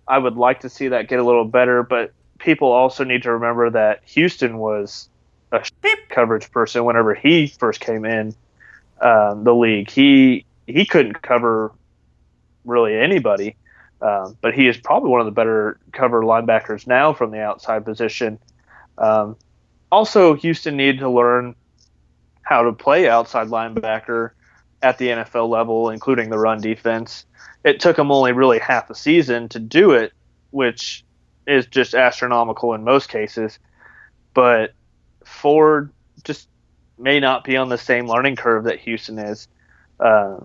I 0.06 0.18
would 0.18 0.36
like 0.36 0.60
to 0.60 0.68
see 0.68 0.88
that 0.88 1.08
get 1.08 1.18
a 1.18 1.24
little 1.24 1.44
better, 1.44 1.82
but 1.82 2.12
people 2.38 2.70
also 2.70 3.02
need 3.02 3.24
to 3.24 3.32
remember 3.32 3.70
that 3.70 4.02
Houston 4.06 4.58
was 4.58 5.08
a 5.52 5.64
coverage 6.08 6.50
person 6.50 6.84
whenever 6.84 7.14
he 7.14 7.46
first 7.46 7.80
came 7.80 8.04
in 8.04 8.34
um, 9.00 9.44
the 9.44 9.54
league. 9.54 9.90
He 9.90 10.44
he 10.66 10.84
couldn't 10.84 11.22
cover 11.22 11.72
really 12.64 12.96
anybody, 12.96 13.56
um, 14.02 14.36
but 14.40 14.54
he 14.54 14.66
is 14.66 14.76
probably 14.76 15.10
one 15.10 15.20
of 15.20 15.26
the 15.26 15.32
better 15.32 15.78
cover 15.92 16.22
linebackers 16.22 16.86
now 16.86 17.12
from 17.12 17.30
the 17.30 17.40
outside 17.40 17.84
position. 17.84 18.38
Um, 18.98 19.36
also, 19.90 20.34
Houston 20.34 20.76
needed 20.76 20.98
to 21.00 21.08
learn 21.08 21.54
how 22.42 22.62
to 22.62 22.72
play 22.72 23.08
outside 23.08 23.48
linebacker 23.48 24.30
at 24.82 24.98
the 24.98 25.08
NFL 25.08 25.48
level, 25.48 25.90
including 25.90 26.30
the 26.30 26.38
run 26.38 26.60
defense. 26.60 27.24
It 27.64 27.80
took 27.80 27.96
them 27.96 28.10
only 28.10 28.32
really 28.32 28.58
half 28.58 28.90
a 28.90 28.94
season 28.94 29.48
to 29.50 29.58
do 29.58 29.92
it, 29.92 30.12
which 30.50 31.04
is 31.46 31.66
just 31.66 31.94
astronomical 31.94 32.74
in 32.74 32.84
most 32.84 33.08
cases. 33.08 33.58
But 34.34 34.74
Ford 35.24 35.92
just 36.24 36.48
may 36.98 37.20
not 37.20 37.44
be 37.44 37.56
on 37.56 37.68
the 37.68 37.78
same 37.78 38.06
learning 38.06 38.36
curve 38.36 38.64
that 38.64 38.80
Houston 38.80 39.18
is. 39.18 39.48
Uh, 39.98 40.38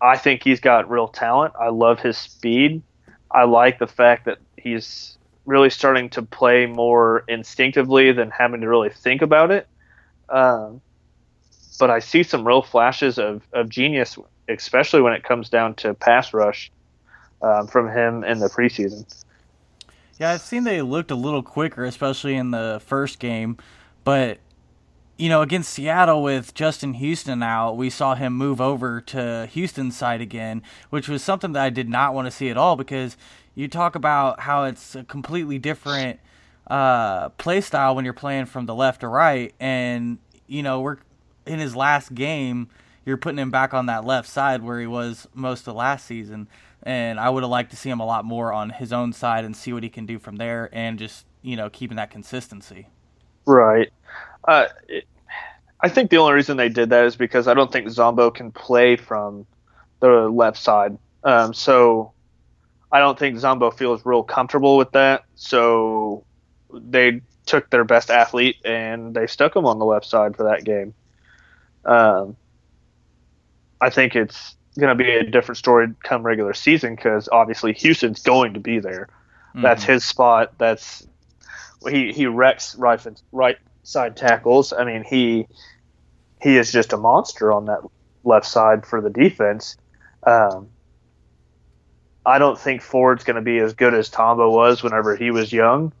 I 0.00 0.16
think 0.16 0.44
he's 0.44 0.60
got 0.60 0.90
real 0.90 1.08
talent. 1.08 1.54
I 1.60 1.68
love 1.70 2.00
his 2.00 2.16
speed. 2.16 2.82
I 3.30 3.44
like 3.44 3.78
the 3.78 3.86
fact 3.86 4.24
that 4.26 4.38
he's 4.56 5.18
really 5.44 5.70
starting 5.70 6.10
to 6.10 6.22
play 6.22 6.66
more 6.66 7.24
instinctively 7.26 8.12
than 8.12 8.30
having 8.30 8.60
to 8.60 8.68
really 8.68 8.90
think 8.90 9.22
about 9.22 9.50
it. 9.50 9.66
Um, 10.28 10.80
but 11.78 11.90
I 11.90 12.00
see 12.00 12.22
some 12.22 12.46
real 12.46 12.62
flashes 12.62 13.18
of, 13.18 13.42
of 13.52 13.68
genius, 13.68 14.18
especially 14.48 15.00
when 15.00 15.12
it 15.12 15.24
comes 15.24 15.48
down 15.48 15.74
to 15.76 15.94
pass 15.94 16.34
rush 16.34 16.70
um, 17.40 17.66
from 17.66 17.88
him 17.88 18.24
in 18.24 18.40
the 18.40 18.48
preseason. 18.48 19.06
Yeah, 20.18 20.32
I've 20.32 20.40
seen 20.40 20.64
they 20.64 20.82
looked 20.82 21.10
a 21.10 21.14
little 21.14 21.42
quicker, 21.42 21.84
especially 21.84 22.34
in 22.34 22.50
the 22.50 22.82
first 22.84 23.18
game. 23.18 23.56
But, 24.04 24.38
you 25.18 25.28
know, 25.28 25.42
against 25.42 25.72
Seattle 25.72 26.22
with 26.22 26.54
Justin 26.54 26.94
Houston 26.94 27.42
out, 27.42 27.76
we 27.76 27.90
saw 27.90 28.14
him 28.14 28.32
move 28.32 28.60
over 28.60 29.00
to 29.02 29.48
Houston's 29.52 29.96
side 29.96 30.20
again, 30.20 30.62
which 30.90 31.08
was 31.08 31.22
something 31.22 31.52
that 31.52 31.62
I 31.62 31.70
did 31.70 31.88
not 31.88 32.14
want 32.14 32.26
to 32.26 32.30
see 32.30 32.48
at 32.48 32.56
all 32.56 32.76
because 32.76 33.16
you 33.54 33.68
talk 33.68 33.94
about 33.94 34.40
how 34.40 34.64
it's 34.64 34.94
a 34.94 35.04
completely 35.04 35.58
different 35.58 36.20
uh, 36.68 37.30
play 37.30 37.60
style 37.60 37.96
when 37.96 38.04
you're 38.04 38.14
playing 38.14 38.46
from 38.46 38.66
the 38.66 38.74
left 38.74 39.00
to 39.00 39.08
right. 39.08 39.52
And, 39.58 40.18
you 40.46 40.62
know, 40.62 40.80
we're 40.80 40.98
in 41.44 41.58
his 41.58 41.74
last 41.74 42.14
game, 42.14 42.68
you're 43.04 43.16
putting 43.16 43.38
him 43.38 43.50
back 43.50 43.74
on 43.74 43.86
that 43.86 44.04
left 44.04 44.28
side 44.28 44.62
where 44.62 44.78
he 44.78 44.86
was 44.86 45.26
most 45.34 45.66
of 45.66 45.74
last 45.74 46.06
season 46.06 46.48
and 46.82 47.18
I 47.18 47.28
would 47.28 47.42
have 47.42 47.50
liked 47.50 47.70
to 47.70 47.76
see 47.76 47.90
him 47.90 48.00
a 48.00 48.06
lot 48.06 48.24
more 48.24 48.52
on 48.52 48.70
his 48.70 48.92
own 48.92 49.12
side 49.12 49.44
and 49.44 49.56
see 49.56 49.72
what 49.72 49.82
he 49.82 49.88
can 49.88 50.06
do 50.06 50.18
from 50.18 50.36
there, 50.36 50.68
and 50.72 50.98
just 50.98 51.26
you 51.42 51.56
know 51.56 51.68
keeping 51.68 51.96
that 51.96 52.10
consistency. 52.10 52.88
Right. 53.48 53.90
Uh, 54.46 54.66
it, 54.88 55.04
I 55.80 55.88
think 55.88 56.10
the 56.10 56.18
only 56.18 56.34
reason 56.34 56.56
they 56.56 56.68
did 56.68 56.90
that 56.90 57.04
is 57.04 57.16
because 57.16 57.48
I 57.48 57.54
don't 57.54 57.72
think 57.72 57.88
Zombo 57.88 58.30
can 58.30 58.52
play 58.52 58.96
from 58.96 59.46
the 60.00 60.28
left 60.28 60.58
side. 60.58 60.98
Um, 61.24 61.54
so 61.54 62.12
I 62.92 62.98
don't 62.98 63.18
think 63.18 63.38
Zombo 63.38 63.70
feels 63.70 64.04
real 64.04 64.22
comfortable 64.22 64.76
with 64.76 64.92
that. 64.92 65.24
So 65.34 66.24
they 66.72 67.22
took 67.46 67.70
their 67.70 67.84
best 67.84 68.10
athlete 68.10 68.56
and 68.64 69.14
they 69.14 69.26
stuck 69.26 69.56
him 69.56 69.64
on 69.66 69.78
the 69.78 69.84
left 69.84 70.06
side 70.06 70.36
for 70.36 70.44
that 70.44 70.64
game. 70.64 70.94
Um, 71.84 72.36
I 73.80 73.90
think 73.90 74.14
it's 74.14 74.56
going 74.78 74.96
to 74.96 75.02
be 75.02 75.10
a 75.10 75.24
different 75.24 75.56
story 75.56 75.88
come 76.02 76.22
regular 76.22 76.54
season 76.54 76.96
because 76.96 77.28
obviously 77.30 77.72
Houston's 77.72 78.22
going 78.22 78.54
to 78.54 78.60
be 78.60 78.78
there. 78.78 79.08
Mm-hmm. 79.50 79.62
That's 79.62 79.84
his 79.84 80.04
spot. 80.04 80.52
That's 80.58 81.06
he 81.86 82.12
he 82.12 82.26
wrecks 82.26 82.74
right 82.76 83.00
right 83.32 83.56
side 83.82 84.16
tackles. 84.16 84.72
I 84.72 84.84
mean 84.84 85.04
he 85.04 85.46
he 86.40 86.56
is 86.56 86.72
just 86.72 86.92
a 86.92 86.96
monster 86.96 87.52
on 87.52 87.66
that 87.66 87.80
left 88.24 88.46
side 88.46 88.86
for 88.86 89.00
the 89.00 89.10
defense. 89.10 89.76
Um, 90.24 90.68
I 92.24 92.38
don't 92.38 92.58
think 92.58 92.82
Ford's 92.82 93.24
going 93.24 93.36
to 93.36 93.42
be 93.42 93.58
as 93.58 93.72
good 93.72 93.94
as 93.94 94.08
Tamba 94.08 94.48
was 94.48 94.82
whenever 94.82 95.16
he 95.16 95.30
was 95.30 95.52
young. 95.52 95.92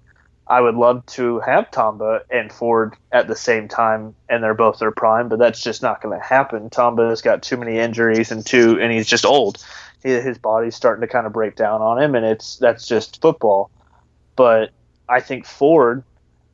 I 0.46 0.60
would 0.60 0.74
love 0.74 1.04
to 1.06 1.40
have 1.40 1.70
Tamba 1.70 2.22
and 2.30 2.52
Ford 2.52 2.96
at 3.12 3.28
the 3.28 3.36
same 3.36 3.68
time, 3.68 4.14
and 4.28 4.42
they're 4.42 4.54
both 4.54 4.78
their 4.78 4.90
prime, 4.90 5.28
but 5.28 5.38
that's 5.38 5.62
just 5.62 5.82
not 5.82 6.00
going 6.00 6.18
to 6.18 6.24
happen. 6.24 6.70
Tamba 6.70 7.08
has 7.08 7.20
got 7.20 7.42
too 7.42 7.58
many 7.58 7.78
injuries 7.78 8.30
and 8.30 8.44
too, 8.44 8.78
and 8.80 8.90
he's 8.90 9.06
just 9.06 9.26
old. 9.26 9.62
His 10.02 10.38
body's 10.38 10.74
starting 10.74 11.00
to 11.02 11.06
kind 11.06 11.26
of 11.26 11.32
break 11.32 11.56
down 11.56 11.82
on 11.82 12.00
him, 12.00 12.14
and 12.14 12.24
it's 12.24 12.56
that's 12.56 12.86
just 12.86 13.20
football. 13.20 13.70
But 14.36 14.70
I 15.08 15.20
think 15.20 15.46
Ford 15.46 16.04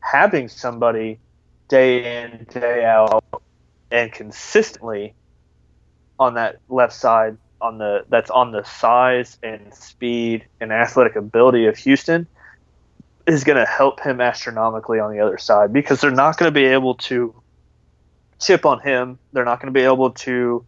having 0.00 0.48
somebody 0.48 1.18
day 1.68 2.22
in 2.22 2.46
day 2.52 2.84
out 2.84 3.24
and 3.90 4.12
consistently 4.12 5.14
on 6.18 6.34
that 6.34 6.58
left 6.68 6.92
side 6.92 7.36
on 7.60 7.78
the 7.78 8.04
that's 8.08 8.30
on 8.30 8.52
the 8.52 8.62
size 8.64 9.38
and 9.42 9.72
speed 9.74 10.46
and 10.60 10.72
athletic 10.72 11.16
ability 11.16 11.66
of 11.66 11.76
Houston 11.78 12.26
is 13.26 13.42
going 13.44 13.56
to 13.56 13.64
help 13.64 14.00
him 14.00 14.20
astronomically 14.20 15.00
on 15.00 15.10
the 15.10 15.20
other 15.20 15.38
side 15.38 15.72
because 15.72 16.00
they're 16.00 16.10
not 16.10 16.36
going 16.36 16.52
to 16.52 16.54
be 16.54 16.66
able 16.66 16.94
to 16.94 17.34
chip 18.40 18.66
on 18.66 18.80
him. 18.80 19.18
They're 19.32 19.46
not 19.46 19.60
going 19.60 19.72
to 19.72 19.78
be 19.78 19.84
able 19.84 20.10
to 20.10 20.64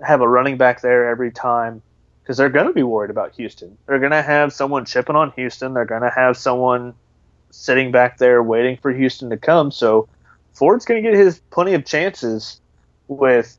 have 0.00 0.20
a 0.20 0.28
running 0.28 0.56
back 0.56 0.80
there 0.80 1.08
every 1.08 1.32
time 1.32 1.82
because 2.26 2.38
they're 2.38 2.48
going 2.48 2.66
to 2.66 2.72
be 2.72 2.82
worried 2.82 3.10
about 3.10 3.36
Houston. 3.36 3.78
They're 3.86 4.00
going 4.00 4.10
to 4.10 4.20
have 4.20 4.52
someone 4.52 4.84
chipping 4.84 5.14
on 5.14 5.30
Houston. 5.36 5.74
They're 5.74 5.84
going 5.84 6.02
to 6.02 6.10
have 6.10 6.36
someone 6.36 6.92
sitting 7.50 7.92
back 7.92 8.18
there 8.18 8.42
waiting 8.42 8.76
for 8.78 8.92
Houston 8.92 9.30
to 9.30 9.36
come. 9.36 9.70
So 9.70 10.08
Ford's 10.52 10.84
going 10.84 11.00
to 11.00 11.08
get 11.08 11.16
his 11.16 11.38
plenty 11.50 11.74
of 11.74 11.84
chances 11.84 12.60
with 13.06 13.56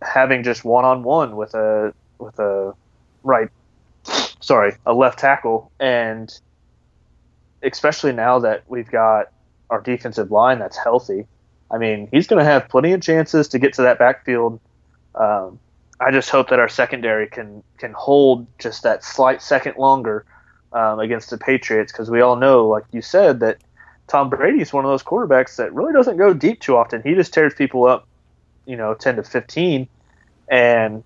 having 0.00 0.44
just 0.44 0.64
one 0.64 0.84
on 0.84 1.02
one 1.02 1.34
with 1.34 1.54
a 1.54 1.92
with 2.20 2.38
a 2.38 2.72
right 3.24 3.48
sorry 4.40 4.76
a 4.84 4.94
left 4.94 5.18
tackle 5.18 5.72
and 5.80 6.38
especially 7.64 8.12
now 8.12 8.38
that 8.38 8.62
we've 8.68 8.90
got 8.90 9.32
our 9.70 9.80
defensive 9.80 10.30
line 10.30 10.60
that's 10.60 10.76
healthy. 10.76 11.26
I 11.68 11.78
mean, 11.78 12.08
he's 12.12 12.28
going 12.28 12.38
to 12.38 12.48
have 12.48 12.68
plenty 12.68 12.92
of 12.92 13.02
chances 13.02 13.48
to 13.48 13.58
get 13.58 13.72
to 13.74 13.82
that 13.82 13.98
backfield. 13.98 14.60
Um, 15.16 15.58
I 15.98 16.10
just 16.10 16.30
hope 16.30 16.50
that 16.50 16.58
our 16.58 16.68
secondary 16.68 17.26
can 17.26 17.62
can 17.78 17.92
hold 17.92 18.46
just 18.58 18.82
that 18.82 19.02
slight 19.02 19.40
second 19.40 19.76
longer 19.76 20.24
um, 20.72 21.00
against 21.00 21.30
the 21.30 21.38
Patriots 21.38 21.90
because 21.92 22.10
we 22.10 22.20
all 22.20 22.36
know, 22.36 22.66
like 22.66 22.84
you 22.92 23.00
said, 23.00 23.40
that 23.40 23.58
Tom 24.06 24.28
Brady 24.28 24.60
is 24.60 24.72
one 24.72 24.84
of 24.84 24.90
those 24.90 25.02
quarterbacks 25.02 25.56
that 25.56 25.72
really 25.72 25.92
doesn't 25.92 26.18
go 26.18 26.34
deep 26.34 26.60
too 26.60 26.76
often. 26.76 27.02
He 27.02 27.14
just 27.14 27.32
tears 27.32 27.54
people 27.54 27.86
up, 27.86 28.06
you 28.66 28.76
know, 28.76 28.94
ten 28.94 29.16
to 29.16 29.22
fifteen, 29.22 29.88
and 30.48 31.02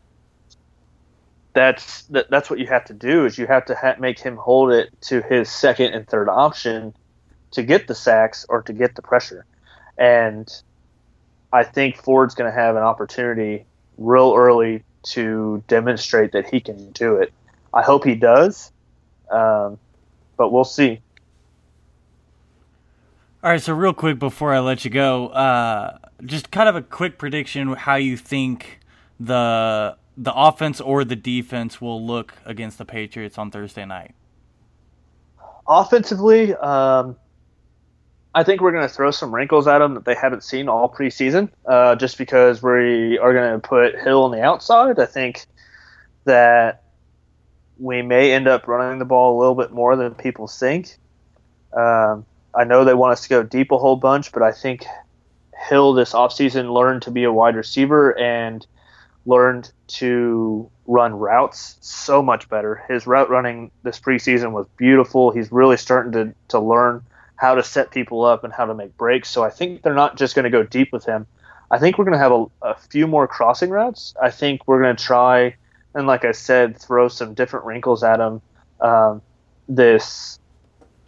that's 1.53 2.03
that, 2.05 2.29
that's 2.31 2.51
what 2.51 2.59
you 2.59 2.67
have 2.67 2.85
to 2.87 2.95
do 2.95 3.27
is 3.27 3.39
you 3.39 3.47
have 3.47 3.65
to 3.67 3.75
ha- 3.75 3.97
make 3.99 4.19
him 4.19 4.37
hold 4.37 4.73
it 4.73 4.89
to 5.03 5.21
his 5.23 5.51
second 5.51 5.95
and 5.95 6.07
third 6.07 6.29
option 6.29 6.95
to 7.53 7.63
get 7.63 7.87
the 7.87 7.95
sacks 7.95 8.47
or 8.49 8.63
to 8.63 8.73
get 8.73 8.95
the 8.95 9.03
pressure. 9.03 9.45
And 9.99 10.49
I 11.53 11.65
think 11.65 11.97
Ford's 11.97 12.35
going 12.35 12.51
to 12.51 12.57
have 12.57 12.77
an 12.77 12.83
opportunity 12.83 13.67
real 14.01 14.35
early 14.37 14.83
to 15.03 15.63
demonstrate 15.69 16.33
that 16.33 16.49
he 16.49 16.61
can 16.61 16.91
do 16.91 17.17
it. 17.17 17.33
I 17.73 17.83
hope 17.83 18.05
he 18.05 18.17
does, 18.17 18.73
um, 19.31 19.79
but 20.37 20.51
we'll 20.51 20.65
see. 20.65 21.01
All 23.43 23.51
right, 23.51 23.63
so 23.63 23.73
real 23.73 23.95
quick 23.95 24.19
before 24.19 24.53
I 24.53 24.59
let 24.59 24.85
you 24.85 24.91
go, 24.91 25.29
uh, 25.29 25.99
just 26.27 26.51
kind 26.51 26.69
of 26.69 26.77
a 26.77 26.83
quick 26.83 27.17
prediction 27.17 27.73
how 27.73 27.95
you 27.95 28.17
think 28.17 28.81
the 29.19 29.97
the 30.17 30.35
offense 30.35 30.81
or 30.81 31.05
the 31.05 31.17
defense 31.17 31.81
will 31.81 32.05
look 32.05 32.35
against 32.45 32.77
the 32.77 32.85
Patriots 32.85 33.39
on 33.39 33.51
Thursday 33.51 33.87
night. 33.87 34.15
Offensively, 35.67 36.55
um, 36.57 37.17
I 38.35 38.45
think 38.45 38.61
we're 38.61 38.73
going 38.73 38.87
to 38.87 38.95
throw 38.95 39.11
some 39.11 39.35
wrinkles 39.35 39.67
at 39.67 39.79
them 39.79 39.95
that 39.95 40.05
they 40.05 40.15
haven't 40.15 40.45
seen 40.45 40.69
all 40.69 40.89
preseason, 40.89 41.51
uh, 41.67 41.97
just 41.97 42.17
because 42.17 42.63
we 42.63 43.19
are 43.19 43.33
going 43.33 43.61
to 43.61 43.67
put 43.67 43.99
Hill 43.99 44.25
on 44.25 44.31
the 44.31 44.43
outside. 44.43 44.99
I 45.01 45.07
think 45.07 45.47
that 46.25 46.85
we 47.79 48.03
may 48.03 48.33
end 48.33 48.47
up 48.47 48.69
running 48.69 48.99
the 48.99 49.05
ball 49.05 49.37
a 49.37 49.39
little 49.41 49.55
bit 49.57 49.73
more 49.73 49.97
than 49.97 50.15
people 50.15 50.47
think. 50.47 50.97
Um, 51.77 52.25
I 52.55 52.65
know 52.65 52.85
they 52.85 52.95
want 52.95 53.13
us 53.13 53.23
to 53.23 53.29
go 53.29 53.43
deep 53.43 53.73
a 53.73 53.79
whole 53.79 53.97
bunch, 53.97 54.33
but 54.33 54.43
I 54.43 54.53
think 54.53 54.85
Hill 55.69 55.93
this 55.95 56.13
offseason 56.13 56.73
learned 56.73 57.03
to 57.03 57.11
be 57.11 57.25
a 57.25 57.33
wide 57.33 57.57
receiver 57.57 58.17
and 58.17 58.65
learned 59.27 59.73
to 59.87 60.71
run 60.87 61.15
routes 61.15 61.77
so 61.81 62.23
much 62.23 62.49
better. 62.49 62.85
His 62.89 63.07
route 63.07 63.31
running 63.31 63.71
this 63.83 63.99
preseason 63.99 64.53
was 64.53 64.67
beautiful. 64.77 65.31
He's 65.31 65.51
really 65.51 65.77
starting 65.77 66.13
to, 66.13 66.35
to 66.49 66.61
learn 66.61 67.03
how 67.41 67.55
to 67.55 67.63
set 67.63 67.91
people 67.91 68.23
up 68.23 68.45
and 68.45 68.53
how 68.53 68.67
to 68.67 68.75
make 68.75 68.95
breaks. 68.99 69.31
So 69.31 69.43
I 69.43 69.49
think 69.49 69.81
they're 69.81 69.95
not 69.95 70.19
just 70.19 70.35
going 70.35 70.45
to 70.45 70.51
go 70.51 70.63
deep 70.63 70.93
with 70.93 71.07
him. 71.07 71.27
I 71.71 71.79
think 71.79 71.97
we're 71.97 72.05
going 72.05 72.19
to 72.19 72.19
have 72.19 72.33
a, 72.33 72.47
a 72.61 72.75
few 72.75 73.07
more 73.07 73.27
crossing 73.27 73.71
routes. 73.71 74.15
I 74.23 74.31
think 74.31 74.69
we're 74.69 74.83
going 74.83 74.95
to 74.95 75.03
try, 75.03 75.57
and 75.95 76.07
like 76.07 76.27
I 76.27 76.33
said, 76.33 76.79
throw 76.79 77.09
some 77.09 77.33
different 77.33 77.65
wrinkles 77.65 78.03
at 78.03 78.21
him 78.21 78.43
um, 78.83 79.23
this 79.69 80.39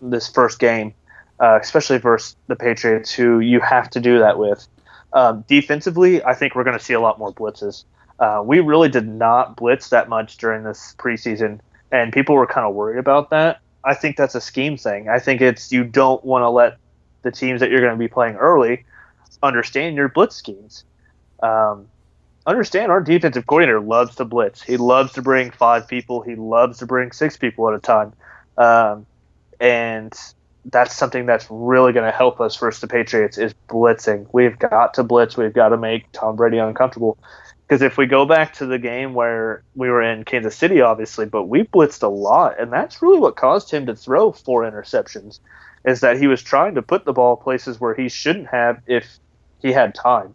this 0.01 0.29
first 0.29 0.59
game, 0.59 0.95
uh, 1.39 1.59
especially 1.61 1.99
versus 1.99 2.35
the 2.47 2.57
Patriots, 2.57 3.13
who 3.13 3.41
you 3.41 3.61
have 3.61 3.91
to 3.91 4.01
do 4.01 4.21
that 4.21 4.39
with. 4.39 4.67
Um, 5.13 5.45
defensively, 5.47 6.25
I 6.25 6.33
think 6.33 6.55
we're 6.55 6.65
going 6.65 6.79
to 6.79 6.85
see 6.85 6.95
a 6.95 7.01
lot 7.01 7.19
more 7.19 7.33
blitzes. 7.33 7.85
Uh, 8.19 8.43
we 8.43 8.61
really 8.61 8.89
did 8.89 9.07
not 9.07 9.57
blitz 9.57 9.91
that 9.91 10.09
much 10.09 10.39
during 10.39 10.65
this 10.65 10.95
preseason, 10.99 11.61
and 11.91 12.11
people 12.11 12.37
were 12.37 12.47
kind 12.47 12.67
of 12.67 12.75
worried 12.75 12.99
about 12.99 13.29
that. 13.31 13.61
I 13.85 13.95
think 13.95 14.17
that's 14.17 14.35
a 14.35 14.41
scheme 14.41 14.77
thing. 14.77 15.09
I 15.09 15.19
think 15.19 15.41
it's 15.41 15.73
you 15.73 15.85
don't 15.85 16.25
want 16.25 16.43
to 16.43 16.49
let 16.49 16.79
the 17.23 17.31
teams 17.31 17.61
that 17.61 17.71
you're 17.71 17.81
going 17.81 17.93
to 17.93 17.99
be 17.99 18.09
playing 18.09 18.37
early 18.37 18.85
understand 19.43 19.97
your 19.97 20.09
blitz 20.09 20.37
schemes. 20.37 20.85
Um, 21.43 21.89
understand 22.47 22.91
our 22.93 23.01
defensive 23.01 23.47
coordinator 23.47 23.81
loves 23.81 24.17
to 24.17 24.25
blitz. 24.25 24.63
He 24.63 24.77
loves 24.77 25.13
to 25.15 25.23
bring 25.23 25.51
five 25.51 25.89
people. 25.89 26.23
He 26.23 26.37
loves 26.37 26.79
to 26.79 26.87
bring 26.87 27.13
six 27.13 27.37
people 27.37 27.69
at 27.69 27.75
a 27.75 27.81
time, 27.81 28.13
um, 28.57 29.07
and 29.61 30.13
that's 30.67 30.95
something 30.95 31.27
that's 31.27 31.47
really 31.51 31.93
going 31.93 32.07
to 32.07 32.17
help 32.17 32.41
us 32.41 32.57
versus 32.57 32.81
the 32.81 32.87
Patriots 32.87 33.37
is 33.37 33.53
blitzing. 33.69 34.27
We've 34.33 34.59
got 34.59 34.95
to 34.95 35.03
blitz. 35.03 35.37
We've 35.37 35.53
got 35.53 35.71
to 35.71 35.77
make 35.77 36.11
Tom 36.13 36.37
Brady 36.37 36.59
uncomfortable. 36.59 37.19
Because 37.73 37.81
if 37.81 37.97
we 37.97 38.05
go 38.05 38.27
back 38.27 38.53
to 38.57 38.67
the 38.67 38.79
game 38.79 39.15
where 39.15 39.63
we 39.75 39.89
were 39.89 40.03
in 40.03 40.27
Kansas 40.27 40.55
City, 40.55 40.83
obviously, 40.83 41.25
but 41.25 41.45
we 41.45 41.63
blitzed 41.63 42.03
a 42.03 42.07
lot, 42.07 42.61
and 42.61 42.71
that's 42.71 43.01
really 43.01 43.19
what 43.19 43.37
caused 43.37 43.71
him 43.71 43.87
to 43.87 43.97
throw 43.97 44.31
four 44.31 44.71
interceptions, 44.71 45.41
is 45.87 46.01
that 46.01 46.19
he 46.19 46.27
was 46.27 46.43
trying 46.43 46.75
to 46.75 46.83
put 46.83 47.07
the 47.07 47.15
ball 47.15 47.35
places 47.35 47.81
where 47.81 47.95
he 47.95 48.11
shouldn't 48.11 48.49
have 48.49 48.83
if 48.87 49.19
he 49.63 49.73
had 49.73 49.95
time. 49.95 50.35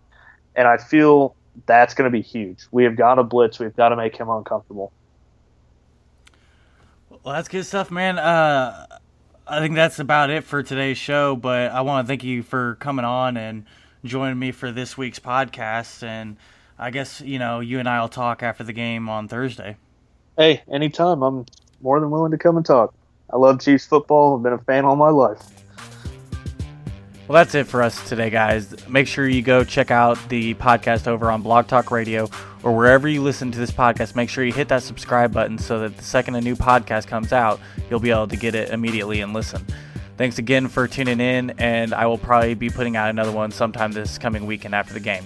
And 0.55 0.67
I 0.67 0.77
feel 0.77 1.35
that's 1.67 1.93
going 1.93 2.11
to 2.11 2.11
be 2.11 2.23
huge. 2.23 2.65
We 2.71 2.85
have 2.85 2.95
got 2.95 3.15
to 3.15 3.23
blitz. 3.23 3.59
We've 3.59 3.75
got 3.75 3.89
to 3.89 3.95
make 3.95 4.17
him 4.17 4.29
uncomfortable. 4.31 4.91
Well, 7.11 7.35
that's 7.35 7.49
good 7.49 7.67
stuff, 7.67 7.91
man. 7.91 8.17
Uh, 8.17 8.87
I 9.45 9.59
think 9.59 9.75
that's 9.75 9.99
about 9.99 10.31
it 10.31 10.43
for 10.43 10.63
today's 10.63 10.97
show. 10.97 11.35
But 11.35 11.71
I 11.71 11.81
want 11.81 12.07
to 12.07 12.07
thank 12.07 12.23
you 12.23 12.41
for 12.41 12.77
coming 12.79 13.05
on 13.05 13.37
and 13.37 13.65
joining 14.03 14.39
me 14.39 14.51
for 14.51 14.71
this 14.71 14.97
week's 14.97 15.19
podcast. 15.19 16.01
And 16.01 16.37
I 16.79 16.91
guess 16.91 17.21
you 17.21 17.39
know 17.39 17.59
you 17.59 17.79
and 17.79 17.89
I 17.89 18.01
will 18.01 18.09
talk 18.09 18.43
after 18.43 18.63
the 18.63 18.73
game 18.73 19.09
on 19.09 19.27
Thursday. 19.27 19.77
Hey, 20.37 20.61
anytime. 20.71 21.23
I'm 21.23 21.45
more 21.81 21.99
than 21.99 22.11
willing 22.11 22.31
to 22.31 22.37
come 22.37 22.57
and 22.57 22.65
talk. 22.65 22.93
I 23.29 23.37
love 23.37 23.59
Chiefs 23.59 23.85
football. 23.85 24.37
I've 24.37 24.43
been 24.43 24.53
a 24.53 24.57
fan 24.59 24.85
all 24.85 24.95
my 24.95 25.09
life. 25.09 25.41
Well, 27.27 27.35
that's 27.43 27.55
it 27.55 27.67
for 27.67 27.81
us 27.81 28.07
today, 28.07 28.29
guys. 28.29 28.87
Make 28.87 29.05
sure 29.05 29.27
you 29.27 29.41
go 29.41 29.65
check 29.65 29.91
out 29.91 30.17
the 30.29 30.53
podcast 30.53 31.07
over 31.07 31.29
on 31.29 31.41
Blog 31.41 31.67
Talk 31.67 31.91
Radio 31.91 32.29
or 32.63 32.73
wherever 32.73 33.07
you 33.07 33.21
listen 33.21 33.51
to 33.51 33.59
this 33.59 33.71
podcast. 33.71 34.15
Make 34.15 34.29
sure 34.29 34.45
you 34.45 34.53
hit 34.53 34.69
that 34.69 34.81
subscribe 34.81 35.33
button 35.33 35.57
so 35.57 35.79
that 35.79 35.97
the 35.97 36.03
second 36.03 36.35
a 36.35 36.41
new 36.41 36.55
podcast 36.55 37.07
comes 37.07 37.33
out, 37.33 37.59
you'll 37.89 37.99
be 37.99 38.11
able 38.11 38.29
to 38.29 38.37
get 38.37 38.55
it 38.55 38.69
immediately 38.69 39.19
and 39.19 39.33
listen. 39.33 39.65
Thanks 40.15 40.37
again 40.37 40.69
for 40.69 40.87
tuning 40.87 41.19
in, 41.19 41.49
and 41.57 41.93
I 41.93 42.05
will 42.05 42.17
probably 42.17 42.53
be 42.53 42.69
putting 42.69 42.95
out 42.95 43.09
another 43.09 43.31
one 43.31 43.51
sometime 43.51 43.91
this 43.91 44.17
coming 44.17 44.45
weekend 44.45 44.73
after 44.73 44.93
the 44.93 45.01
game. 45.01 45.25